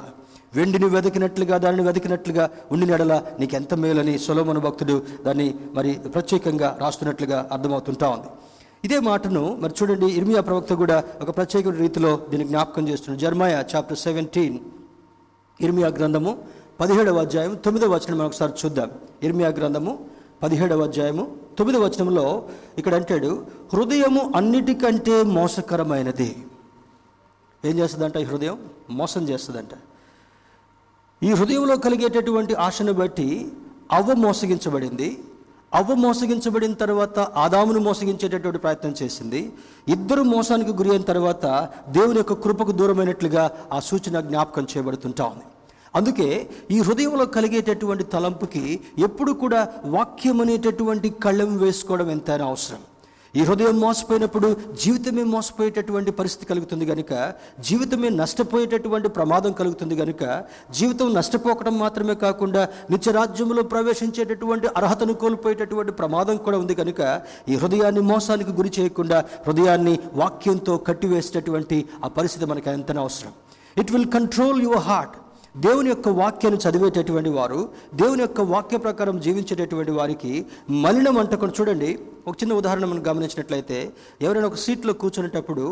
[0.56, 7.40] వెండిని వెతికినట్లుగా దానిని వెతికినట్లుగా ఉండిన ఎడల నీకు ఎంత మేలని సొలోమను భక్తుడు దాన్ని మరి ప్రత్యేకంగా రాస్తున్నట్లుగా
[7.52, 8.30] అర్థమవుతుంటా ఉంది.
[8.86, 13.22] ఇదే మాటను మరి చూడండి ఇర్మియా ప్రవక్త కూడా ఒక ప్రత్యేక రీతిలో దీన్ని జ్ఞాపకం చేస్తున్నాడు.
[13.26, 14.60] జర్మాయా చాప్టర్ సెవెంటీన్
[15.62, 16.34] ఇర్మియా గ్రంథము
[16.82, 18.90] పదిహేడవ అధ్యాయం తొమ్మిదవ వచనం మనం ఒకసారి చూద్దాం.
[19.28, 19.94] ఇర్మియా గ్రంథము
[20.44, 26.46] పదిహేడవ అధ్యాయము తొమ్మిదవ వచనంలో ఇక్కడ అంటాడు హృదయము అన్నిటికంటే మోసకరమైనది.
[27.66, 28.58] ఏం చేస్తుందంట ఈ హృదయం?
[28.90, 29.70] మోసం చేస్తుందంట.
[31.24, 33.52] ఈ హృదయంలో కలిగేటటువంటి ఆశను బట్టి
[33.92, 35.24] అవ్వ మోసగించబడింది.
[35.74, 39.54] అవ్వ మోసగించబడిన తర్వాత ఆదామును మోసగించేటటువంటి ప్రయత్నం చేసింది.
[39.88, 45.44] ఇద్దరు మోసానికి గురి అయిన తర్వాత దేవుని యొక్క కృపకు దూరమైనట్లుగా ఆ సూచన జ్ఞాపకం చేయబడుతుంటా ఉంది.
[45.98, 46.30] అందుకే
[46.76, 48.66] ఈ హృదయంలో కలిగేటటువంటి తలంపుకి
[49.08, 49.62] ఎప్పుడు కూడా
[49.96, 52.84] వాక్యం అనేటటువంటి కళ్ళెం వేసుకోవడం ఎంతైనా అవసరం.
[53.34, 54.48] ఈ హృదయం మోసపోయినప్పుడు
[54.84, 57.14] జీవితమే మోసపోయేటటువంటి పరిస్థితి కలుగుతుంది కనుక
[57.68, 60.24] జీవితమే నష్టపోయేటటువంటి ప్రమాదం కలుగుతుంది కనుక
[60.78, 62.62] జీవితం నష్టపోకడం మాత్రమే కాకుండా
[62.94, 67.02] నిత్యరాజ్యంలో ప్రవేశించేటటువంటి అర్హతను కోల్పోయేటటువంటి ప్రమాదం కూడా ఉంది కనుక
[67.50, 73.34] ఈ హృదయాన్ని మోసానికి గురి చేయకుండా హృదయాన్ని వాక్యంతో కట్టివేసేటటువంటి ఆ పరిస్థితి మనకు ఎంతైనా అవసరం.
[73.84, 75.16] It will control your heart
[75.66, 80.46] దేవుని యొక్క వాక్యాన్ని చదివేటటువంటి వారు దేవుని యొక్క వాక్య ప్రకారం జీవించేటటువంటి వారికి
[80.84, 82.00] మలినం అంటకుండా చూడండి.
[82.28, 83.78] ఒక చిన్న ఉదాహరణ మనం గమనించినట్లయితే
[84.22, 85.66] ఎవరైనా ఒక సీట్లో కూర్చునేటప్పుడు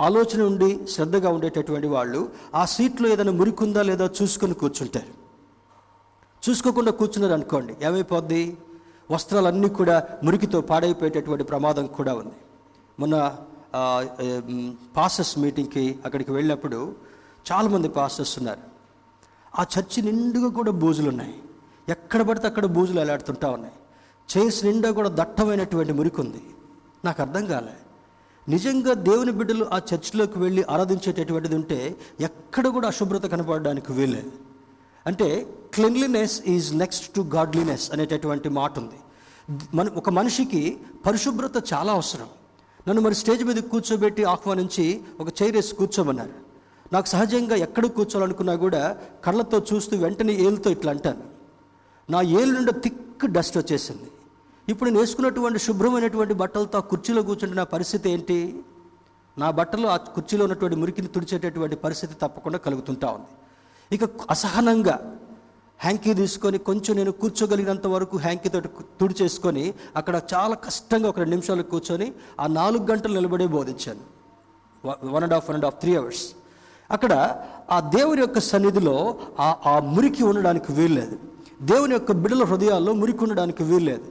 [0.00, 2.20] ఆలోచన ఉండి శ్రద్ధగా ఉండేటటువంటి వాళ్ళు
[2.54, 5.12] ఆ సీట్లో ఏదైనా మురికుందా లేదా చూసుకొని కూర్చుంటారు.
[6.44, 8.56] చూసుకోకుండా కూర్చున్నారు అనుకోండి ఏమైపోద్ది?
[9.10, 12.38] వస్త్రాలన్నీ కూడా మురికితో పాడైపోయేటటువంటి ప్రమాదం కూడా ఉంది.
[13.00, 13.16] మొన్న
[14.96, 16.80] పాసెస్ మీటింగ్కి అక్కడికి వెళ్ళినప్పుడు
[17.52, 18.69] చాలామంది పాసెస్ ఉన్నారు.
[19.58, 21.34] ఆ చర్చి నిండుగా కూడా బూజులు ఉన్నాయి
[21.88, 23.74] ఎక్కడ పడితే అక్కడ బూజులు ఎలాడుతుంటా ఉన్నాయి.
[24.28, 26.42] చైర్స్ నిండా కూడా దట్టమైనటువంటి మురికి ఉంది
[27.04, 27.76] నాకు అర్థం కాలే.
[28.48, 34.32] నిజంగా దేవుని బిడ్డలు ఆ చర్చిలోకి వెళ్ళి ఆరాధించేటటువంటిది ఉంటే ఎక్కడ కూడా అశుభ్రత కనపడడానికి వీలేదు
[35.06, 38.98] అంటే cleanliness is next to godliness అనేటటువంటి మాట ఉంది.
[39.74, 40.62] మన ఒక మనిషికి
[41.06, 42.28] పరిశుభ్రత చాలా అవసరం.
[42.88, 46.49] నన్ను మరి స్టేజ్ మీద కూర్చోబెట్టి ఆహ్వానించి ఒక చైర్ వేసి కూర్చోమన్నారు.
[46.92, 51.22] నాకు సహజంగా ఎక్కడ కూర్చోవాలనుకున్నా కూడా కళ్ళతో చూస్తూ వెంటనే ఏలుతో ఇట్లా అంటాను.
[52.10, 54.08] నా ఏలు నుండి థిక్ డస్ట్ వచ్చేసింది.
[54.68, 58.62] ఇప్పుడు నేను వేసుకున్నటువంటి శుభ్రమైనటువంటి బట్టలతో ఆ కుర్చీలో కూర్చుంటే నా పరిస్థితి ఏంటి?
[59.38, 63.32] నా బట్టలు ఆ కుర్చీలో ఉన్నటువంటి మురికిని తుడిచేటటువంటి పరిస్థితి తప్పకుండా కలుగుతుంటా ఉంది.
[63.94, 65.16] ఇక అసహనంగా
[65.80, 68.60] హ్యాంకీ తీసుకొని కొంచెం నేను కూర్చోగలిగినంత వరకు హ్యాంకీతో
[69.00, 74.02] తుడిచేసుకొని అక్కడ చాలా కష్టంగా ఒక రెండు నిమిషాలు కూర్చొని ఆ నాలుగు గంటలు నిలబడే బోధించాను.
[75.14, 76.26] One and half one and half three hours.
[76.90, 77.36] అక్కడ
[77.70, 81.18] ఆ దేవుని యొక్క సన్నిధిలో ఆ ఆ మురికి ఉండడానికి వీల్లేదు.
[81.62, 84.04] దేవుని యొక్క బిడల హృదయాల్లో మురికి ఉండడానికి వీల్లేదు.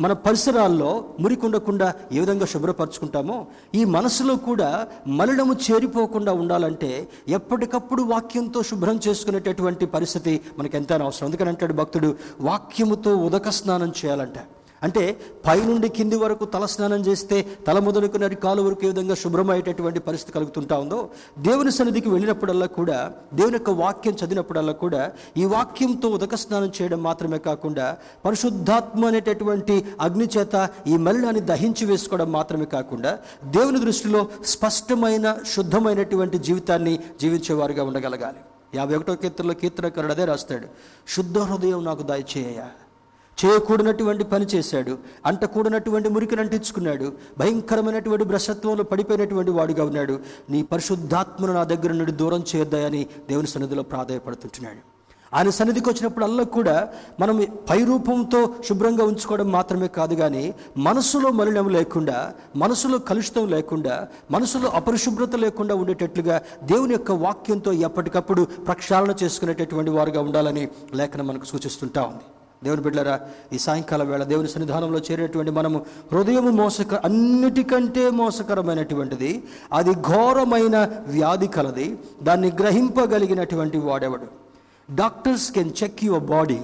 [0.00, 8.62] మన పరిసరాల్లో మురికి ఉండకుండా ఏ విధంగా శుభ్రపరచుకుంటామో ఈ మనసులో కూడా మలినము చేరిపోకుండా ఉండాలంటే ఎప్పటికప్పుడు వాక్యంతో
[8.62, 11.26] శుభ్రం చేసుకునేటటువంటి పరిస్థితి మనకు ఎంతైనా అవసరం.
[11.26, 12.16] అందుకని అంటాడు భక్తుడు?
[12.40, 14.34] వాక్యముతో ఉదక స్నానం చేయాలంట.
[14.82, 20.78] అంటే పైనుండి కింది వరకు తలస్నానం చేస్తే తల మొదలుకున్న కాలు వరకు ఏ విధంగా శుభ్రమయ్యేటటువంటి పరిస్థితి కలుగుతుంటా
[20.78, 22.98] ఉందో దేవుని సన్నిధికి వెళ్ళినప్పుడల్లా కూడా
[23.34, 30.28] దేవుని యొక్క వాక్యం చదివినప్పుడల్లా కూడా ఈ వాక్యంతో ఉదక స్నానం చేయడం మాత్రమే కాకుండా పరిశుద్ధాత్మ అనేటటువంటి అగ్ని
[30.36, 38.40] చేత ఈ మలినాన్ని దహించి వేసుకోవడం మాత్రమే కాకుండా దేవుని దృష్టిలో స్పష్టమైన శుద్ధమైనటువంటి జీవితాన్ని జీవించేవారుగా ఉండగలగాలి.
[38.74, 40.66] యాభై ఒకటో కీర్తనలో కీర్తనకారుడు అదే రాస్తాడు
[41.14, 42.60] శుద్ధ హృదయం నాకు దయచేయ
[43.44, 50.20] చేయకూడనటువంటి పని చేశాడు అంటకూడనటువంటి మురికిని అంటించుకున్నాడు భయంకరమైనటువంటి భ్రష్టత్వంలో పడిపోయినటువంటి వాడుగా ఉన్నాడు.
[50.50, 54.80] నీ పరిశుద్ధాత్మను నా దగ్గర నుండి దూరం చేయొద్దాయని దేవుని సన్నిధిలో ప్రాధాయపడుతుంటున్నాడు.
[55.36, 56.88] ఆయన సన్నిధికి వచ్చినప్పుడల్లా కూడా
[57.20, 64.68] మనం పై రూపంతో శుభ్రంగా ఉంచుకోవడం మాత్రమే కాదు కానీ మనసులో మలినం లేకుండా మనసులో కలుషితం లేకుండా మనసులో
[64.68, 72.26] అపరిశుభ్రత లేకుండా ఉండేటట్లుగా దేవుని యొక్క వాక్యంతో ఎప్పటికప్పుడు ప్రక్షాళన చేసుకునేటటువంటి వారుగా ఉండాలని లేఖనం మనకు సూచిస్తుంటా ఉంది.
[72.64, 73.20] దేవుని బిడ్డలారా
[73.52, 81.98] ఈ సాయంకాల వేళ దేవుని సన్నిధానంలో చేరినటువంటి మనము హృదయం మోసక అన్నిటికంటే మోసకరమైనటువంటిది అది ఘోరమైన వ్యాధి కలది
[82.22, 84.26] దాన్ని గ్రహింపగలిగినటువంటి వాడెవడు?
[84.94, 86.60] Doctors can check your body.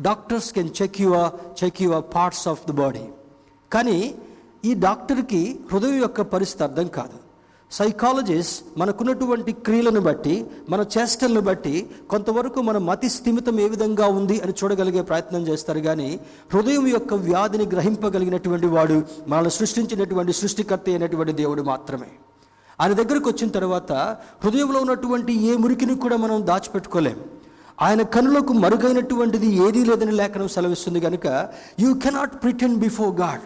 [0.00, 3.04] Doctors can check your check your parts of the body.
[3.72, 4.14] కానీ
[4.64, 7.29] ఈ డాక్టర్కి హృదయం యొక్క పరిస్థితి అర్థం కాదు.
[7.70, 14.52] సైకాలజిస్ట్ మనకున్నటువంటి క్రియలను బట్టి మన చేష్టలను బట్టి కొంతవరకు మన మతి స్థిమితం ఏ విధంగా ఉంది అని
[14.64, 16.20] చూడగలిగే ప్రయత్నం చేస్తారు కానీ
[16.54, 22.10] హృదయం యొక్క వ్యాధిని గ్రహింపగలిగినటువంటి వాడు మనల్ని సృష్టించినటువంటి సృష్టికర్త అయినటువంటి దేవుడు మాత్రమే.
[22.80, 23.92] ఆయన దగ్గరకు వచ్చిన తర్వాత
[24.44, 27.20] హృదయంలో ఉన్నటువంటి ఏ మురికిని కూడా మనం దాచిపెట్టుకోలేం.
[27.82, 31.48] ఆయన కనులకు మరుగైనటువంటిది ఏదీ లేదని లేఖనం సెలవిస్తుంది కనుక
[31.80, 33.40] you cannot pretend before God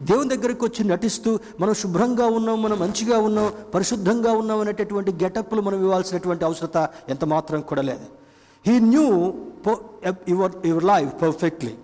[0.00, 5.80] దేవుని దగ్గరికి వచ్చి నటిస్తూ మనం శుభ్రంగా ఉన్నాం మనం మంచిగా ఉన్నాం పరిశుద్ధంగా ఉన్నాం అనేటటువంటి గెటప్లు మనం
[5.80, 8.06] ఇవ్వాల్సినటువంటి అవసరత ఎంత మాత్రం కూడా లేదు.
[8.66, 9.06] He knew
[10.28, 11.74] your your life perfectly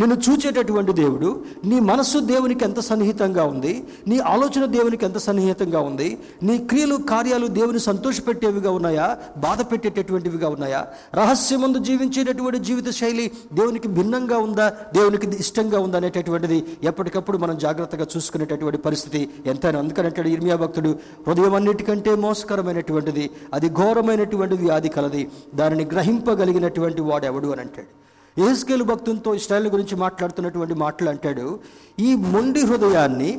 [0.00, 1.28] నిన్ను చూచేటటువంటి దేవుడు
[1.64, 3.72] నీ మనస్సు దేవునికి ఎంత సన్నిహితంగా ఉంది
[4.08, 6.08] నీ ఆలోచన దేవునికి ఎంత సన్నిహితంగా ఉంది
[6.42, 9.06] నీ క్రియలు కార్యాలు దేవుని సంతోషపెట్టేవిగా ఉన్నాయా
[9.38, 10.80] బాధ పెట్టేటటువంటివిగా ఉన్నాయా
[11.14, 18.78] రహస్యమందు జీవించేటటువంటి జీవిత శైలి దేవునికి భిన్నంగా ఉందా దేవునికి ఇష్టంగా ఉందా అనేటటువంటిది ఎప్పటికప్పుడు మనం జాగ్రత్తగా చూసుకునేటటువంటి
[18.78, 19.78] పరిస్థితి ఎంతైనా.
[19.78, 20.90] అందుకనేటాడు ఇర్మియా భక్తుడు
[21.28, 25.22] హృదయం అన్నిటికంటే మోసకరమైనటువంటిది అది ఘోరమైనటువంటి వ్యాధి కలది
[25.54, 27.90] దానిని గ్రహింపగలిగినటువంటి వాడు ఎవడు అని అంటాడు.
[28.38, 31.60] ఏహెస్కేలు భక్తులతో ఇస్రాయల్ గురించి మాట్లాడుతున్నటువంటి మాటలు అంటాడు
[31.98, 33.38] ఈ మొండి హృదయాన్ని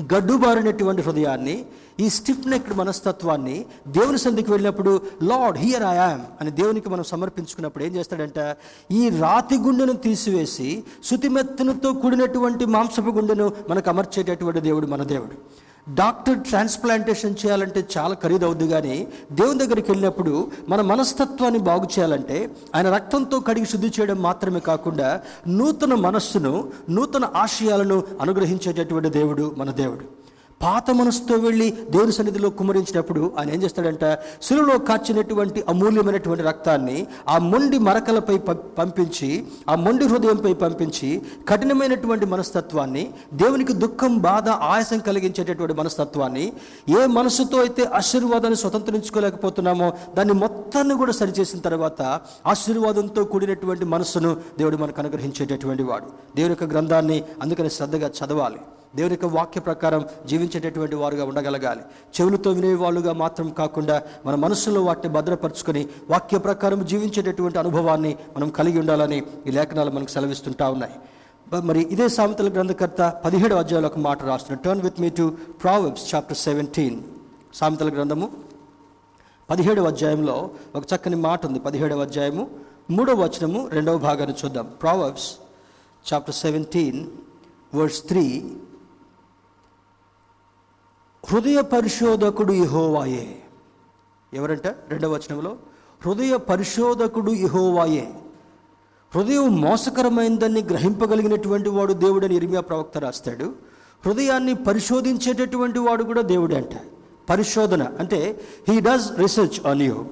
[0.00, 1.64] గడ్డుబారినటువంటి హృదయాన్ని
[2.00, 7.84] ఈ స్టిఫ్ నెక్డ్ మనస్తత్వాన్ని దేవుని సంధికి వెళ్ళినప్పుడు లార్డ్ హియర్ ఐ యామ్ అని దేవునికి మనం సమర్పించుకున్నప్పుడు
[7.84, 8.56] ఏం చేస్తాడంట
[8.92, 15.63] ఈ రాతి గుండెను తీసివేసి శుతిమెత్తనతో కూడినటువంటి మాంసపు గుండెను మనకు అమర్చేటటువంటి దేవుడు మన దేవుడు.
[15.88, 23.40] డాక్టర్ ట్రాన్స్ప్లాంటేషన్ చేయాలంటే చాలా ఖరీదవుద్ది కానీ దేవుని దగ్గరికి వెళ్ళినప్పుడు మన మనస్తత్వాన్ని బాగు చేయాలంటే ఆయన రక్తంతో
[23.40, 30.23] కడిగి శుద్ధి చేయడం మాత్రమే కాకుండా నూతన మనస్సును నూతన ఆశయాలను అనుగ్రహించేటటువంటి దేవుడు మన దేవుడు.
[30.64, 34.04] పాత మనసుతో వెళ్ళి దేవుని సన్నిధిలో కుమరించినప్పుడు ఆయన ఏం చేస్తాడంట?
[34.42, 38.38] శిలులో కాచినటువంటి అమూల్యమైనటువంటి రక్తాన్ని ఆ మొండి మరకలపై
[38.78, 46.52] పంపించి ఆ మొండి హృదయంపై పంపించి కఠినమైనటువంటి మనస్తత్వాన్ని దేవునికి దుఃఖం బాధ ఆయాసం కలిగించేటటువంటి మనస్తత్వాన్ని
[46.88, 52.02] ఏ మనసుతో అయితే ఆశీర్వాదాన్ని స్వతంత్రించుకోలేకపోతున్నామో దాన్ని మొత్తాన్ని కూడా సరిచేసిన తర్వాత
[52.46, 56.06] ఆశీర్వాదంతో కూడినటువంటి మనస్సును దేవుడు మనకు అనుగ్రహించేటటువంటి వాడు.
[56.36, 58.56] దేవుని యొక్క గ్రంథాన్ని అందుకని శ్రద్ధగా చదవాలి.
[58.96, 61.80] దేవుని యొక్క వాక్య ప్రకారం జీవించేటటువంటి వారుగా ఉండగలగాలి.
[62.16, 69.22] చెవులతో వినేవాళ్ళుగా మాత్రం కాకుండా మన మనసులో వాటిని భద్రపరుచుకొని వాక్య ప్రకారం జీవించేటటువంటి అనుభవాన్ని మనం కలిగి ఉండాలని
[69.46, 70.94] ఈ లేఖనాలు మనకు సెలవిస్తుంటా ఉన్నాయి.
[71.62, 74.62] మరి ఇదే సామెతల గ్రంథకర్త పదిహేడు అధ్యాయులు ఒక మాట రాస్తున్నాడు.
[74.64, 77.02] Turn with me to proverbs chapter seventeen
[77.54, 78.30] సామెతల గ్రంథము
[79.50, 81.58] పదిహేడవ అధ్యాయంలో ఒక చక్కని మాట ఉంది.
[81.58, 82.50] పదిహేడవ అధ్యాయము
[82.90, 84.66] మూడవ వచనము రెండవ భాగాన్ని చూద్దాం.
[84.82, 85.28] Proverbs
[86.12, 87.06] chapter seventeen
[87.74, 88.24] verse three
[91.30, 93.38] హృదయ పరిశోధకుడు ఇహోవాయే
[94.34, 94.66] ఎవరంట?
[94.66, 95.56] రెండవ వచనంలో
[96.06, 98.14] హృదయ పరిశోధకుడు ఇహోవాయే
[99.14, 103.54] హృదయం మోసకరమైందని గ్రహింపగలిగినటువంటి వాడు దేవుడని ఇర్మియా ప్రవక్త రాస్తాడు.
[104.06, 106.74] హృదయాన్ని పరిశోధించేటటువంటి వాడు కూడా దేవుడే అంట.
[107.30, 110.04] పరిశోధన అంటే he does research on you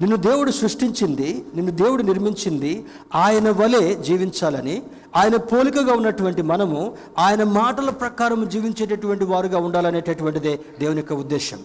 [0.00, 4.82] నిన్ను దేవుడు సృష్టించింది నిన్ను దేవుడు నిర్మించింది ఆయన వలె జీవించాలని
[5.16, 11.58] ఆయన పోలికగా ఉన్నటువంటి మనము ఆయన మాటల ప్రకారం జీవించేటటువంటి వారుగా ఉండాలనేటటువంటిదే దేవుని యొక్క ఉద్దేశం.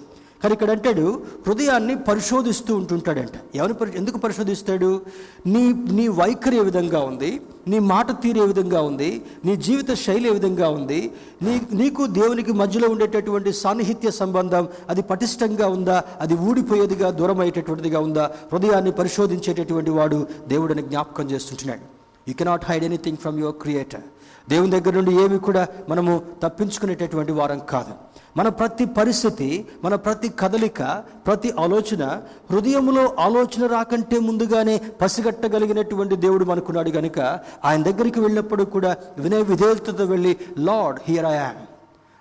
[0.43, 3.29] కానీ ఇక్కడ అంటాడు హృదయాన్ని పరిశోధిస్తూ ఉంటుంటాడంట.
[3.55, 5.01] ఎవరిని పరి ఎందుకు పరిశోధిస్తాడు?
[5.45, 7.41] నీ నీ వైఖరి ఏ విధంగా ఉంది?
[7.67, 9.21] నీ మాట తీరు ఏ విధంగా ఉంది?
[9.45, 11.11] నీ జీవిత శైలి ఏ విధంగా ఉంది?
[11.41, 16.03] నీ నీకు దేవునికి మధ్యలో ఉండేటటువంటి సాన్నిహిత్య సంబంధం అది పటిష్టంగా ఉందా?
[16.19, 18.31] అది ఊడిపోయేదిగా దూరం అయ్యేటటువంటిదిగా ఉందా?
[18.53, 21.92] హృదయాన్ని పరిశోధించేటటువంటి వాడు దేవుడిని జ్ఞాపకం చేస్తుంటున్నాడు.
[22.27, 24.01] You cannot hide anything from your creator
[24.49, 27.93] దేవుని దగ్గర నుండి ఏమి కూడా మనము తప్పించుకునేటటువంటి వారం కాదు.
[28.37, 30.83] మన ప్రతి పరిస్థితి మన ప్రతి కదలిక
[31.27, 37.19] ప్రతి ఆలోచన హృదయంలో ఆలోచన రాకంటే ముందుగానే పసిగట్టగలిగినటువంటి దేవుడు మనకున్నాడు కనుక
[37.65, 41.61] ఆయన దగ్గరికి వెళ్ళినప్పుడు కూడా వినయ విధేయతతో వెళ్ళి లార్డ్ హియర్ ఐ యామ్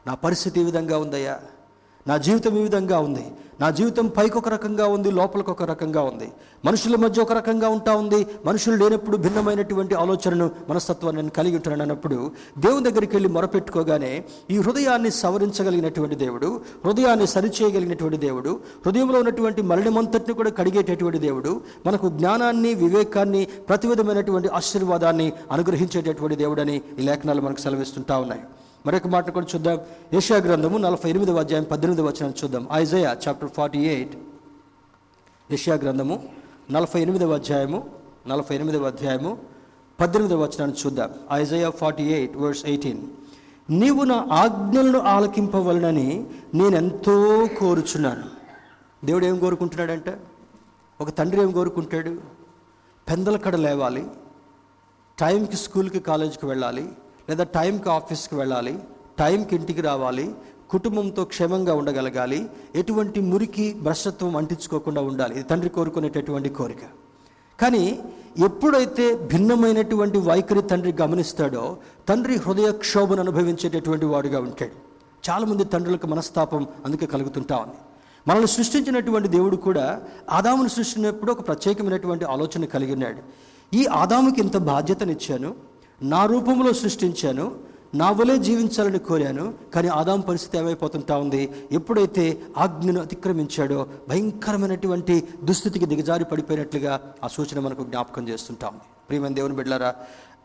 [0.07, 1.39] నా పరిస్థితి ఈ విధంగా ఉందయ్యా.
[2.07, 3.27] నా జీవితం ఈ విధంగా ఉంది.
[3.63, 6.29] నా జీవితం పైకి ఒక రకంగా ఉంది లోపలికి ఒక రకంగా ఉంది.
[6.65, 8.27] మనుషుల మధ్య ఒక రకంగా ఉంటా ఉంది.
[8.47, 12.19] మనుషులు లేనప్పుడు భిన్నమైనటువంటి ఆలోచనను మనస్తత్వాన్ని నేను కలిగి ఉంటాను అన్నప్పుడు
[12.59, 20.51] దేవుని దగ్గరికి వెళ్ళి మొరపెట్టుకోగానే ఈ హృదయాన్ని సవరించగలిగినటువంటి దేవుడు హృదయాన్ని సరిచేయగలిగినటువంటి దేవుడు హృదయంలో ఉన్నటువంటి మరణమంతటిని కూడా
[20.51, 21.53] కడిగేటటువంటి దేవుడు
[21.87, 28.43] మనకు జ్ఞానాన్ని వివేకాన్ని ప్రతి విధమైనటువంటి ఆశీర్వాదాన్ని అనుగ్రహించేటటువంటి దేవుడని ఈ లేఖనాలు మనకు సెలవిస్తుంటా ఉన్నాయి.
[28.87, 29.81] మరొక మాట కూడా చూద్దాం.
[30.13, 32.69] ఏషియా గ్రంథము నలభై ఎనిమిదవ అధ్యాయం పద్దెనిమిది వచనం చూద్దాం.
[32.73, 34.17] Isaiah chapter forty eight.
[35.51, 36.29] Asia గ్రంథము
[36.71, 37.91] నలభై ఎనిమిదవ అధ్యాయము
[38.27, 39.39] నలభై ఎనిమిదవ అధ్యాయము
[40.01, 41.11] పద్దెనిమిదవ వచనాన్ని చూద్దాం.
[41.33, 43.03] Isaiah forty eight verse eighteen.
[43.71, 48.25] నీవు నా ఆజ్ఞలను ఆలకింపవలనని నేనెంతో కోరుచున్నాను.
[49.05, 50.21] దేవుడు ఏం కోరుకుంటున్నాడంటే?
[51.01, 52.17] ఒక తండ్రి ఏం కోరుకుంటాడు?
[53.11, 54.07] పెందల కడ లేవాలి.
[55.19, 56.89] టైంకి స్కూల్కి కాలేజీకి వెళ్ళాలి.
[57.33, 58.79] లేదా టైంకి ఆఫీస్కి వెళ్ళాలి
[59.19, 60.35] టైంకి ఇంటికి రావాలి
[60.71, 65.35] కుటుంబంతో క్షేమంగా ఉండగలగాలి ఎటువంటి మురికి భ్రష్టత్వం అంటించుకోకుండా ఉండాలి.
[65.35, 66.85] ఇది తండ్రి కోరుకునేటటువంటి కోరిక.
[67.61, 67.99] కానీ
[68.45, 71.77] ఎప్పుడైతే భిన్నమైనటువంటి వైఖరి తండ్రి గమనిస్తాడో
[72.09, 74.77] తండ్రి హృదయ క్షోభను అనుభవించేటటువంటి వాడుగా ఉంటాడు.
[75.31, 77.81] చాలామంది తండ్రులకు మనస్తాపం అందుకే కలుగుతుంటా ఉంది.
[78.29, 83.21] మనల్ని సృష్టించినటువంటి దేవుడు కూడా ఆదామును సృష్టించినప్పుడు ఒక ప్రత్యేకమైనటువంటి ఆలోచన కలిగి ఉన్నాడు.
[83.77, 85.72] ఈ ఆదాముకి ఇంత బాధ్యతనిచ్చాను
[86.03, 91.51] నా రూపంలో సృష్టించాను నా వలే జీవించాలని కోరాను కానీ ఆదాం పరిస్థితి ఏమైపోతుంటా ఉంది?
[91.73, 98.83] ఎప్పుడైతే ఆజ్ఞను అతిక్రమించాడో భయంకరమైనటువంటి దుస్థితికి దిగజారి పడిపోయినట్లుగా ఆ సూచన మనకు జ్ఞాపకం చేస్తుంటా ఉంది.
[99.09, 99.95] ప్రియమైన దేవుని బిడ్డారా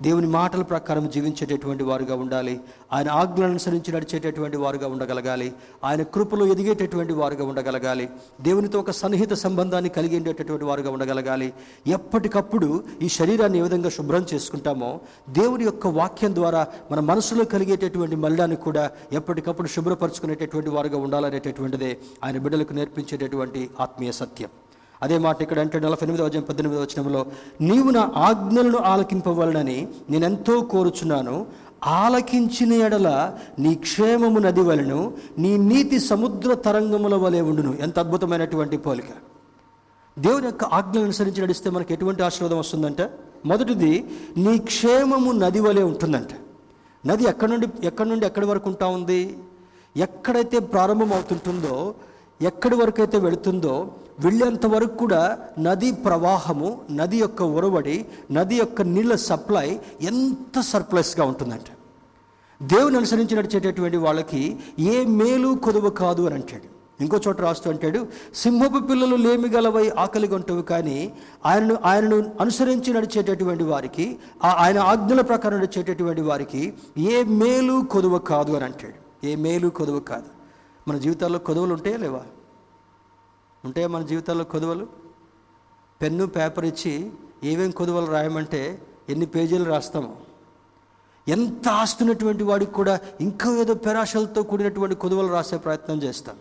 [0.02, 2.60] దేవుని మాటల ప్రకారం జీవించేటటువంటి వారుగా ఉండాలి.
[2.94, 5.54] ఆయన ఆజ్ఞలను అనుసరించి నడిచేటటువంటి వారుగా ఉండగలగాలి.
[5.84, 8.10] ఆయన కృపలో ఎదిగేటటువంటి వారుగా ఉండగలగాలి.
[8.42, 11.54] దేవునితో ఒక సన్నిహిత సంబంధాన్ని కలిగి ఉండేటటువంటి వారుగా ఉండగలగాలి.
[11.88, 18.58] ఎప్పటికప్పుడు ఈ శరీరాన్ని ఏ విధంగా శుభ్రం చేసుకుంటామో దేవుని యొక్క వాక్యం ద్వారా మన మనసులో కలిగేటటువంటి మల్లాన్ని
[18.58, 24.50] కూడా ఎప్పటికప్పుడు శుభ్రపరచుకునేటటువంటి వారుగా ఉండాలనేటటువంటిదే ఆయన బిడ్డలకు నేర్పించేటటువంటి ఆత్మీయ సత్యం.
[25.04, 27.26] అదే మాట ఇక్కడ అంటే నలభై ఎనిమిదో అధ్యాయం పద్దెనిమిదో వచనంలో
[27.62, 31.46] నీవు నా ఆజ్ఞలను ఆలకింపవలనని నేనెంతో కోరుచున్నాను.
[31.86, 37.78] ఆలకించిన ఎడల నీ క్షేమము నది వలను నీ నీతి సముద్ర తరంగముల వలె ఉండును.
[37.80, 39.12] ఎంత అద్భుతమైనటువంటి పోలిక.
[40.20, 43.10] దేవుని యొక్క ఆజ్ఞలను అనుసరించి నడిస్తే మనకు ఎటువంటి ఆశీర్వాదం వస్తుందంటే
[43.46, 44.06] మొదటిది
[44.38, 46.30] నీ క్షేమము నది వలె ఉంటుందంట.
[47.08, 49.38] నది ఎక్కడి నుండి ఎక్కడి నుండి ఎక్కడి వరకు ఉంటా ఉంది?
[49.98, 51.94] ఎక్కడైతే ప్రారంభం అవుతుంటుందో
[52.42, 59.16] ఎక్కడి వరకు అయితే వెళుతుందో వెళ్ళేంత వరకు కూడా నది ప్రవాహము నది యొక్క ఉరవడి నది యొక్క నీళ్ళ
[59.16, 61.70] సప్లై ఎంత సర్ప్లస్గా ఉంటుందంట.
[62.64, 66.78] దేవుని అనుసరించి నడిచేటటువంటి వాళ్ళకి ఏ మేలు కొదువు కాదు అని అంటాడు.
[67.02, 71.14] ఇంకో చోట రాస్తూ అంటాడు సింహపు పిల్లలు లేమి గలవై ఆకలి కానీ
[71.46, 78.52] ఆయనను ఆయనను అనుసరించి నడిచేటటువంటి వారికి ఆ ఆయన ఆజ్ఞల ప్రకారం నడిచేటటువంటి వారికి ఏ మేలు కొదువ కాదు
[78.52, 79.28] అని అంటాడు.
[79.28, 80.37] ఏ మేలు కొదువ కాదు.
[80.88, 82.22] మన జీవితాల్లో కొదవలు ఉంటాయా లేవా?
[83.66, 84.88] ఉంటాయా మన జీవితాల్లో కొదువలు?
[86.02, 87.12] పెన్ను పేపర్ ఇచ్చి
[87.44, 90.18] ఏమేం కొదువలు రాయమంటే ఎన్ని పేజీలు రాస్తాము?
[91.28, 96.36] ఎంత ఆస్తున్నటువంటి వాడికి కూడా ఇంకా ఏదో పెరాశలతో కూడినటువంటి కొదువలు రాసే ప్రయత్నం చేస్తాం.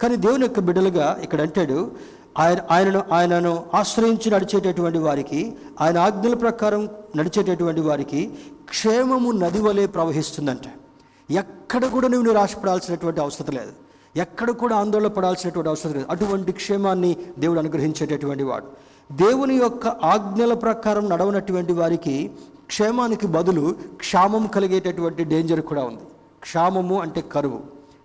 [0.00, 1.96] కానీ దేవుని యొక్క బిడ్డలుగా ఇక్కడ అంటాడు
[2.38, 8.38] ఆయన ఆయనను ఆయనను ఆశ్రయించి నడిచేటటువంటి వారికి ఆయన ఆజ్ఞల ప్రకారం నడిచేటటువంటి వారికి
[8.68, 10.85] క్షేమము నది వలె ప్రవహిస్తుందంట.
[11.30, 13.72] ఎక్కడ కూడా నువ్వు నిరాశపడాల్సినటువంటి అవసరం లేదు.
[14.16, 16.06] ఎక్కడ కూడా ఆందోళన పడాల్సినటువంటి అవసరం లేదు.
[16.10, 18.66] అటువంటి క్షేమాన్ని దేవుడు అనుగ్రహించేటటువంటి వాడు.
[19.12, 22.30] దేవుని యొక్క ఆజ్ఞల ప్రకారం నడవనటువంటి వారికి
[22.66, 26.02] క్షేమానికి బదులు క్షామం కలిగేటటువంటి డేంజర్ కూడా ఉంది.
[26.42, 27.60] క్షామము అంటే కరువు.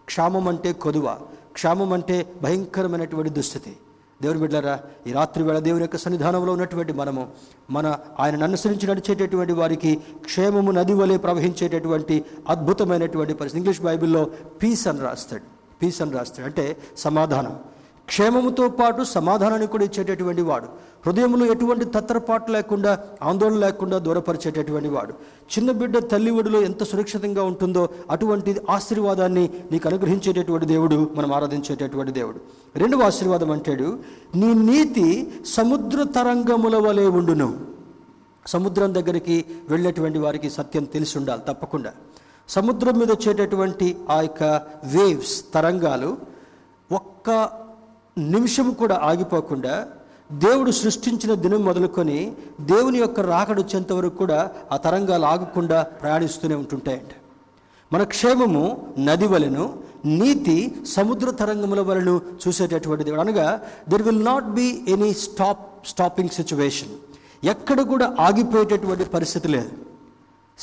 [0.06, 1.18] క్షామం అంటే కొదువ.
[1.54, 3.78] క్షామం అంటే భయంకరమైనటువంటి దుస్థితి.
[4.22, 7.28] దేవుని బిడ్డరా ఈ రాత్రి వేళ దేవుని యొక్క సన్నిధానంలో ఉన్నటువంటి మనము
[7.70, 13.60] మన ఆయన అనుసరించి నడిచేటటువంటి వారికి క్షేమము నది వలె ప్రవహించేటటువంటి అద్భుతమైనటువంటి పరిస్థితి.
[13.60, 14.28] ఇంగ్లీష్ బైబిల్లో
[14.64, 15.44] పీస్ అని రాస్తాడు.
[15.82, 16.46] పీస్ అని రాస్తాడు.
[16.46, 17.60] అంటే సమాధానం.
[18.08, 20.66] క్షేమముతో పాటు సమాధానాన్ని కూడా ఇచ్చేటటువంటి వాడు.
[21.06, 25.14] హృదయంలో ఎటువంటి తత్తరపాటు లేకుండా ఆందోళన లేకుండా దూరపరిచేటటువంటి వాడు.
[25.54, 32.40] చిన్న బిడ్డ తల్లి ఒడిలో ఎంత సురక్షితంగా ఉంటుందో అటువంటి ఆశీర్వాదాన్ని నీకు అనుగ్రహించేటటువంటి దేవుడు మనం ఆరాధించేటటువంటి దేవుడు.
[32.76, 34.00] రెండవ ఆశీర్వాదం అంటాడు
[34.36, 37.60] నీ నీతి సముద్ర తరంగముల వలె ఉండును.
[38.48, 41.92] సముద్రం దగ్గరికి వెళ్ళేటువంటి వారికి సత్యం తెలిసి ఉండాలి తప్పకుండా.
[42.50, 44.44] సముద్రం మీద వచ్చేటటువంటి ఆ యొక్క
[44.84, 46.18] వేవ్స్ తరంగాలు
[46.92, 47.50] ఒక్క
[48.22, 49.88] నిమిషం కూడా ఆగిపోకుండా
[50.32, 52.32] దేవుడు సృష్టించిన దినం మొదలుకొని
[52.62, 57.16] దేవుని యొక్క రాకడ వచ్చేంత వరకు కూడా ఆ తరంగాలు ఆగకుండా ప్రయాణిస్తూనే ఉంటుంటాయండి
[57.94, 63.22] మన క్షేమము నది వలెను నీతి సముద్ర తరంగముల వలన చూసేటటువంటి దేవుడు.
[63.22, 66.90] అనగా there will not be any stop stopping situation
[67.44, 69.91] ఎక్కడ కూడా ఆగిపోయేటటువంటి పరిస్థితి లేదు.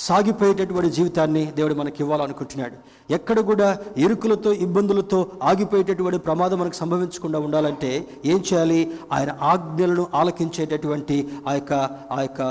[0.07, 2.77] సాగిపోయేటటువంటి జీవితాన్ని దేవుడు మనకి ఇవ్వాలనుకుంటున్నాడు.
[3.13, 7.91] ఎక్కడ కూడా ఇరుకులతో ఇబ్బందులతో ఆగిపోయేటటువంటి ప్రమాదం మనకు సంభవించకుండా ఉండాలంటే
[8.25, 8.81] ఏం చేయాలి?
[9.13, 11.17] ఆయన ఆజ్ఞలను ఆలకించేటటువంటి
[11.49, 11.73] ఆ యొక్క
[12.17, 12.43] ఆ యొక్క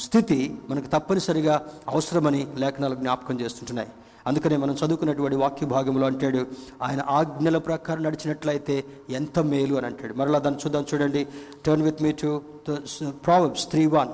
[0.00, 0.38] స్థితి
[0.70, 1.54] మనకు తప్పనిసరిగా
[1.88, 3.88] అవసరమని లేఖనాలు జ్ఞాపకం చేస్తుంటున్నాయి.
[4.26, 6.42] అందుకనే మనం చదువుకున్నటువంటి వాక్య భాగంలో అంటాడు
[6.82, 8.76] ఆయన ఆజ్ఞల ప్రకారం నడిచినట్లయితే
[9.10, 10.14] ఎంత మేలు అని అంటాడు.
[10.14, 11.26] మరలా దాన్ని చూద్దాం చూడండి.
[11.66, 12.40] Turn with me to
[13.26, 14.12] Proverbs three one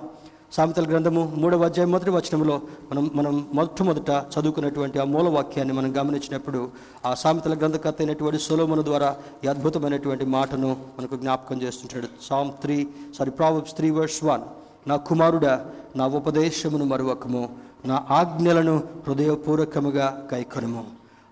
[0.53, 6.70] సామెతల గ్రంథము మూడవ అధ్యాయం మొదటి వచనంలో మనం మనం మొట్టమొదట చదువుకున్నటువంటి ఆ మూల వాక్యాన్ని మనం గమనించినప్పుడు
[7.07, 12.09] ఆ సామెతల గ్రంథకర్త అయినటువంటి సొలోమను ద్వారా ఈ అద్భుతమైనటువంటి మాటను మనకు జ్ఞాపకం చేస్తుంటాడు.
[12.22, 12.88] Psalm three
[13.18, 14.42] sorry Proverbs three verse one
[14.88, 15.55] నా కుమారుడా
[15.96, 17.44] నా ఉపదేశమును మరువకము.
[17.86, 18.76] నా ఆజ్ఞలను
[19.07, 20.84] హృదయపూర్వకముగా కైకొనము.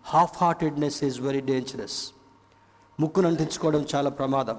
[0.06, 1.98] Half heartedness is very dangerous
[3.00, 4.56] ముక్కును అంటించుకోవడం చాలా ప్రమాదం.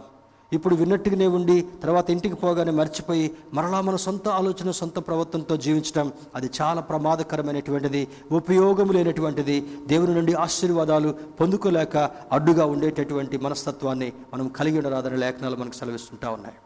[0.51, 6.49] ఇప్పుడు విన్నట్టుగానే ఉండి తర్వాత ఇంటికి పోగానే మర్చిపోయి మరలా మన సొంత ఆలోచన సొంత ప్రవర్తనతో జీవించడం అది
[6.61, 9.57] చాలా ప్రమాదకరమైనటువంటిది ఉపయోగం లేనటువంటిది.
[9.87, 11.97] దేవుని నుండి ఆశీర్వాదాలు పొందుకోలేక
[12.31, 16.57] అడ్డుగా ఉండేటటువంటి మనస్తత్వాన్ని మనం కలిగి ఉండరాదని లేఖనాలు మనకు సెలవిస్తుంటా ఉన్నాయి.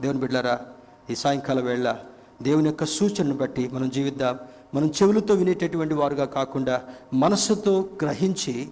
[0.00, 0.60] దేవుని బిడ్డారా
[1.10, 1.96] ఈ సాయంకాల వేళ
[2.42, 4.38] దేవుని యొక్క సూచనను బట్టి మనం జీవిద్దాం.
[4.74, 6.82] మనం చెవులతో వినేటటువంటి వారుగా కాకుండా
[7.14, 8.68] మనస్సుతో గ్రహించి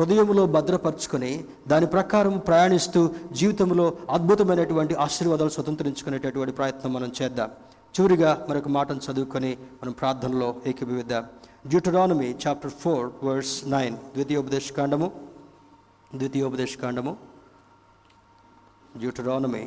[0.00, 3.00] హృదయంలో భద్రపరుచుకొని దాని ప్రకారం ప్రయాణిస్తూ
[3.32, 7.50] జీవితంలో అద్భుతమైనటువంటి ఆశీర్వాదాలు స్వతంత్రించుకునేటటువంటి ప్రయత్నం మనం చేద్దాం.
[7.94, 11.24] చివరిగా మరొక మాటను చదువుకొని మనం ప్రార్థనలో ఏకీభవిద్దాం.
[11.66, 15.08] Deuteronomy chapter four verse nine ద్వితీయోపదేశ కాండము.
[16.14, 17.16] ద్వితీయోపదేశ కాండము.
[18.96, 19.64] Deuteronomy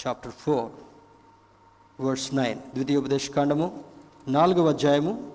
[0.00, 0.70] chapter four
[2.02, 3.84] verse nine ద్వితీయోపదేశకాండము
[4.28, 5.32] నాలుగవ అధ్యాయము.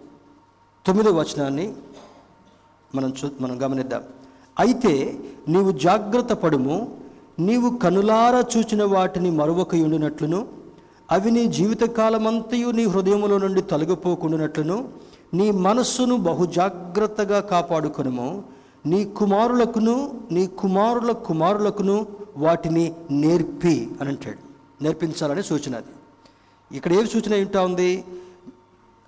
[0.86, 1.76] తొమ్మిదవ వచనాన్ని
[2.96, 4.04] మనం చూ మనం గమనిద్దాం.
[4.60, 6.98] అయితే నీవు జాగ్రత్త పడుము
[7.40, 10.48] నీవు కనులారా చూచిన వాటిని మరొక ఉండినట్లును
[11.12, 14.88] అవి నీ జీవితకాలమంతయు నీ హృదయములో నుండి తొలగిపోకుండానట్లును
[15.34, 17.40] నీ మనస్సును బహు జాగ్రత్తగా
[18.86, 22.08] నీ కుమారులకును నీ కుమారుల కుమారులకును
[22.38, 24.38] వాటిని నేర్పి అని అంటాడు.
[24.84, 25.94] నేర్పించాలని సూచన అది.
[26.78, 28.04] ఇక్కడ ఏమి సూచన ఏంటా ఉంది?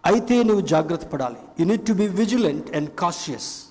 [0.06, 1.36] అయితే నువ్వు జాగ్రత్త పడాలి.
[1.60, 3.67] You need to be vigilant and cautious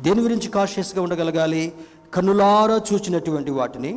[0.00, 1.62] దేని గురించి కాషియస్గా ఉండగలగాలి?
[2.14, 3.92] కన్నులారా చూచినటువంటి వాటిని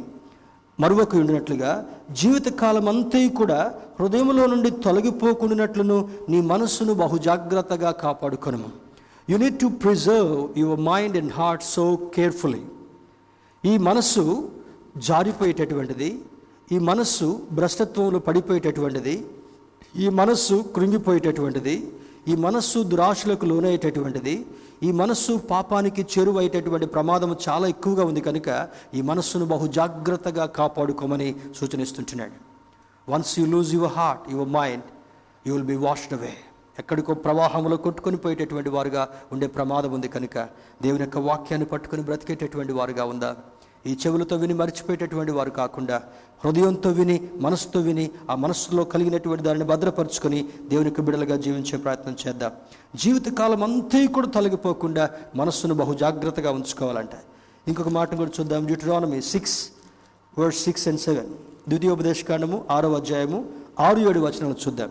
[0.80, 1.72] మరొక ఉండినట్లుగా
[2.12, 3.60] జీవితకాలం అంతా కూడా
[4.00, 5.98] హృదయంలో నుండి తొలగిపోకుండానట్లును
[6.30, 8.70] నీ మనస్సును బహుజాగ్రత్తగా కాపాడుకును కాపాడుకొనము.
[9.28, 11.86] You need to preserve your mind and heart so
[12.16, 12.62] carefully
[13.64, 14.24] ఈ మనస్సు
[15.08, 16.10] జారిపోయేటటువంటిది
[16.72, 19.16] ఈ మనస్సు భ్రష్టత్వంలో పడిపోయేటటువంటిది
[20.00, 21.76] ఈ మనస్సు కృంగిపోయేటటువంటిది
[22.28, 24.36] ఈ మనస్సు దురాశలకు లోనయ్యేటటువంటిది
[24.84, 28.50] ఈ మనస్సు పాపానికి చేరువయ్యేటటువంటి ప్రమాదం చాలా ఎక్కువగా ఉంది కనుక
[28.94, 32.36] ఈ మనస్సును బహు జాగ్రత్తగా కాపాడుకోమని సూచనిస్తుంటున్నాడు.
[33.08, 34.88] Once you lose your heart your mind
[35.48, 36.34] you will be washed away
[36.80, 40.38] ఎక్కడికో ప్రవాహంలో కొట్టుకొని పోయేటటువంటి వారుగా ఉండే ప్రమాదం ఉంది కనుక
[40.82, 43.32] దేవుని యొక్క వాక్యాన్ని పట్టుకొని బ్రతికేటటువంటి వారుగా ఉందా.
[43.88, 46.02] ఈ చెవులతో విని మర్చిపోయేటటువంటి వారు కాకుండా
[46.46, 52.52] హృదయంతో విని మనసుతో విని ఆ మనస్సులో కలిగినటువంటి దానిని భద్రపరుచుకొని దేవునికి బిడలుగా జీవించే ప్రయత్నం చేద్దాం.
[52.96, 57.10] జీవితకాలం అంతా కూడా తొలగిపోకుండా మనస్సును బహు జాగ్రత్తగా ఉంచుకోవాలంట.
[57.68, 58.66] ఇంకొక మాట కూడా చూద్దాం.
[58.66, 59.70] Deuteronomy six
[60.40, 61.28] word six and seven
[61.68, 63.46] ద్వితీయోపదేశకాండము ఆరో అధ్యాయము
[63.80, 64.90] ఆరు ఏడు వచనాలు చూద్దాం.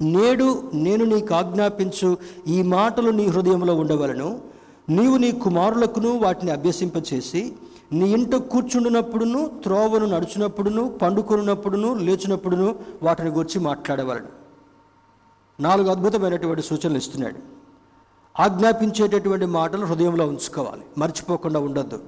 [0.00, 2.16] నేడు నేను నీకు ఆజ్ఞాపించు
[2.48, 4.40] ఈ మాటలు నీ హృదయంలో ఉండవలను.
[4.88, 7.52] నీవు నీ కుమారులకును వాటిని అభ్యసింపచేసి
[7.92, 14.26] నీ ఇంట కూర్చుండినప్పుడును త్రోవను నడుచునప్పుడును పండుకొనున్నప్పుడును లేచినప్పుడును వాటిని గురించి మాట్లాడేవాడు.
[15.62, 17.36] నాలుగు అద్భుతమైనటువంటి సూచనలు ఇస్తున్నాడు.
[18.42, 20.82] ఆజ్ఞాపించేటటువంటి మాటలు హృదయంలో ఉంచుకోవాలి.
[20.98, 22.02] మర్చిపోకుండా ఉండొద్దు.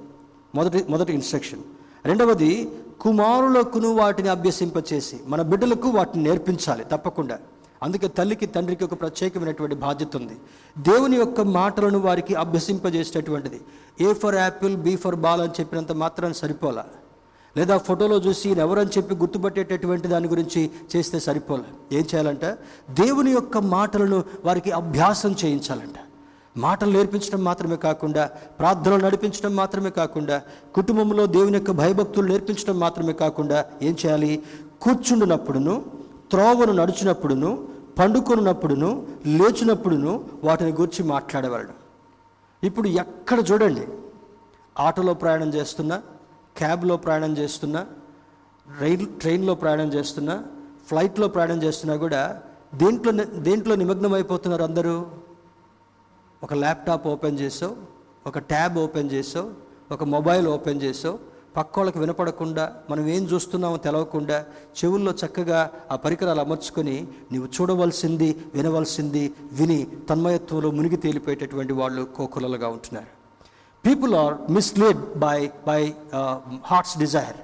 [0.55, 1.59] మొదటి మొదటి ఇన్స్ట్రక్షన్
[2.05, 2.71] రెండవది
[3.01, 7.39] కుమారులకును వాటిని అభ్యసింపచేసి మన బిడ్డలకు వాటిని నేర్పించాలి తప్పకుండా.
[7.83, 10.37] అందుకే తల్లికి తండ్రికి ఒక ప్రత్యేకమైనటువంటి బాధ్యత ఉంది.
[10.77, 13.61] దేవుని యొక్క మాటలను వారికి అభ్యసింపజేసేటటువంటిది.
[14.01, 16.85] A for apple B for ball అని చెప్పినంత మాత్రం సరిపోలా.
[17.57, 21.97] లేదా ఫోటోలో చూసి ఎవరని చెప్పి గుర్తుపట్టేటటువంటి దాని గురించి చేస్తే సరిపోలే.
[21.97, 22.45] ఏం చేయాలంట?
[22.91, 25.95] దేవుని యొక్క మాటలను వారికి అభ్యాసం చేయించాలంట.
[26.57, 28.25] మాటలు నేర్పించడం మాత్రమే కాకుండా
[28.59, 30.41] ప్రార్థనలు నడిపించడం మాత్రమే కాకుండా
[30.75, 34.43] కుటుంబంలో దేవుని యొక్క భయభక్తులు నేర్పించడం మాత్రమే కాకుండా ఏం చేయాలి?
[34.81, 35.85] కూర్చుండినప్పుడును
[36.31, 41.73] త్రోవను నడిచినప్పుడును పండుకొనున్నప్పుడును లేచినప్పుడును వాటిని గురించి మాట్లాడేవాడు.
[42.65, 43.87] ఇప్పుడు ఎక్కడ చూడండి.
[44.79, 46.01] ఆటోలో ప్రయాణం చేస్తున్నా
[46.57, 47.85] క్యాబ్లో ప్రయాణం చేస్తున్నా
[48.79, 50.43] రైల్ ట్రైన్లో ప్రయాణం చేస్తున్నా
[50.87, 52.41] ఫ్లైట్లో ప్రయాణం చేస్తున్నా కూడా
[52.75, 55.05] దేంట్లో దేంట్లో నిమగ్నం అయిపోతున్నారు అందరూ?
[56.43, 57.75] ఒక ల్యాప్టాప్ ఓపెన్ చేసావు
[58.27, 59.49] ఒక ట్యాబ్ ఓపెన్ చేసావు
[59.91, 64.37] ఒక మొబైల్ ఓపెన్ చేసావు పక్కోళ్ళకి వినపడకుండా మనం ఏం చూస్తున్నామో తెలవకుండా
[64.77, 65.59] చెవుల్లో చక్కగా
[65.91, 66.95] ఆ పరికరాలు అమర్చుకొని
[67.31, 69.23] నీవు చూడవలసింది వినవలసింది
[69.59, 69.79] విని
[70.09, 73.11] తన్మయత్వంలో మునిగి తేలిపోయేటటువంటి వాళ్ళు కోకులలుగా ఉంటున్నారు.
[73.85, 75.37] People are misled by
[75.67, 75.81] by
[76.65, 77.37] hearts desire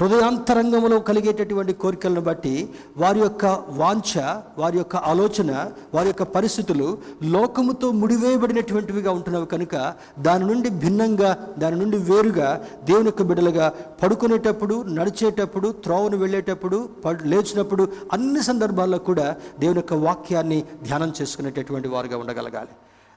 [0.00, 4.18] హృదయాంతరంగంలో కలిగేటటువంటి కోరికలను బట్టి వారి యొక్క వాంఛ
[4.58, 11.96] వారి యొక్క ఆలోచన వారి యొక్క పరిస్థితులు లోకముతో ముడివేయబడినటువంటివిగా ఉంటున్నవి కనుక దాని నుండి భిన్నంగా దాని నుండి
[11.96, 13.68] వేరుగా దేవుని యొక్క బిడ్డలుగా
[14.02, 16.88] పడుకునేటప్పుడు నడిచేటప్పుడు త్రోవను వెళ్ళేటప్పుడు
[17.22, 22.74] లేచినప్పుడు అన్ని సందర్భాల్లో కూడా దేవుని యొక్క వాక్యాన్ని ధ్యానం చేసుకునేటటువంటి వారుగా ఉండగలగాలి.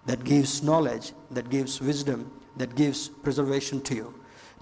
[0.08, 2.24] That gives knowledge that gives wisdom
[2.58, 4.04] that gives preservation to you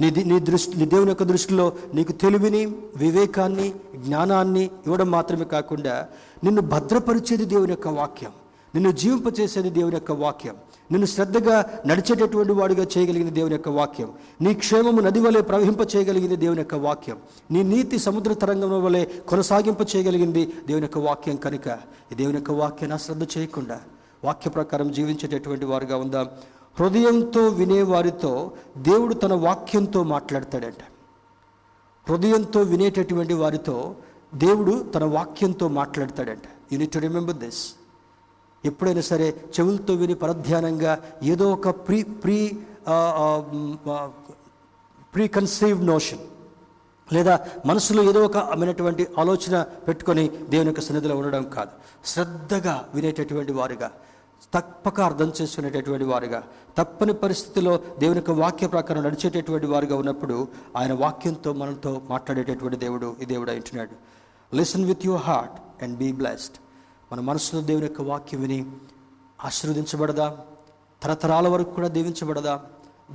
[0.02, 2.66] నీ నీ దృష్టి నీ దేవుని యొక్క దృష్టిలో నీకు తెలివిని
[2.96, 6.08] వివేకాన్ని జ్ఞానాన్ని ఇవ్వడం మాత్రమే కాకుండా
[6.44, 8.32] నిన్ను భద్రపరిచేది దేవుని యొక్క వాక్యం.
[8.76, 10.56] నిన్ను జీవింపచేసేది దేవుని యొక్క వాక్యం.
[10.92, 14.10] నిన్ను శ్రద్ధగా నడిచేటటువంటి వాడిగా చేయగలిగిన దేవుని యొక్క వాక్యం.
[14.42, 17.18] నీ క్షేమము నది వలె ప్రవహింప చేయగలిగింది దేవుని యొక్క వాక్యం.
[17.52, 21.68] నీ నీతి సముద్ర తరంగం వలె కొనసాగింప చేయగలిగింది దేవుని యొక్క వాక్యం కనుక
[22.12, 23.80] ఈ దేవుని యొక్క వాక్యాన్ని అశ్రద్ధ చేయకుండా
[24.24, 26.28] వాక్య ప్రకారం జీవించేటటువంటి వారుగా ఉందాం.
[26.80, 28.32] హృదయంతో వినేవారితో
[28.78, 30.82] దేవుడు తన వాక్యంతో మాట్లాడతాడంట.
[32.08, 33.76] హృదయంతో వినేటటువంటి వారితో
[34.36, 36.46] దేవుడు తన వాక్యంతో మాట్లాడతాడంట.
[36.72, 37.64] You need to remember this
[38.66, 42.38] ఎప్పుడైనా సరే చెవులతో విని పరధ్యానంగా ఏదో ఒక pre pre
[45.14, 46.24] preconceived notion
[47.14, 47.34] లేదా
[47.66, 49.56] మనసులో ఏదో ఒక అమైనటువంటి ఆలోచన
[49.88, 51.74] పెట్టుకొని దేవుని యొక్క సన్నిధిలో ఉండడం కాదు.
[52.06, 53.90] శ్రద్ధగా వినేటటువంటి వారుగా
[54.54, 56.44] తప్పక అర్థం చేసుకునేటటువంటి వారుగా
[56.78, 63.26] తప్పని పరిస్థితిలో దేవుని యొక్క వాక్య ప్రకారం నడిచేటటువంటి వారుగా ఉన్నప్పుడు ఆయన వాక్యంతో మనతో మాట్లాడేటటువంటి దేవుడు ఈ
[63.26, 63.92] దేవుడు అంటున్నాడు
[64.56, 66.56] listen with your heart and be blessed
[67.12, 68.72] మన మనసులో దేవుని యొక్క వాక్యం విని
[69.44, 70.38] ఆశీర్వదించబడదా?
[71.04, 72.62] తరతరాల వరకు కూడా దీవించబడదా?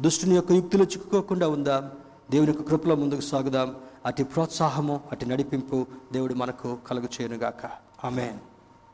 [0.01, 1.91] దుష్టుని యొక్క యుక్తిలో చిక్కుకోకుండా ఉందా?
[2.31, 3.77] దేవుని యొక్క కృపలో ముందుకు సాగుదాం.
[4.07, 7.67] అటు ప్రోత్సాహము అటు నడిపింపు దేవుడు మనకు కలుగు చేయనుగాక
[8.05, 8.39] ఆమెన్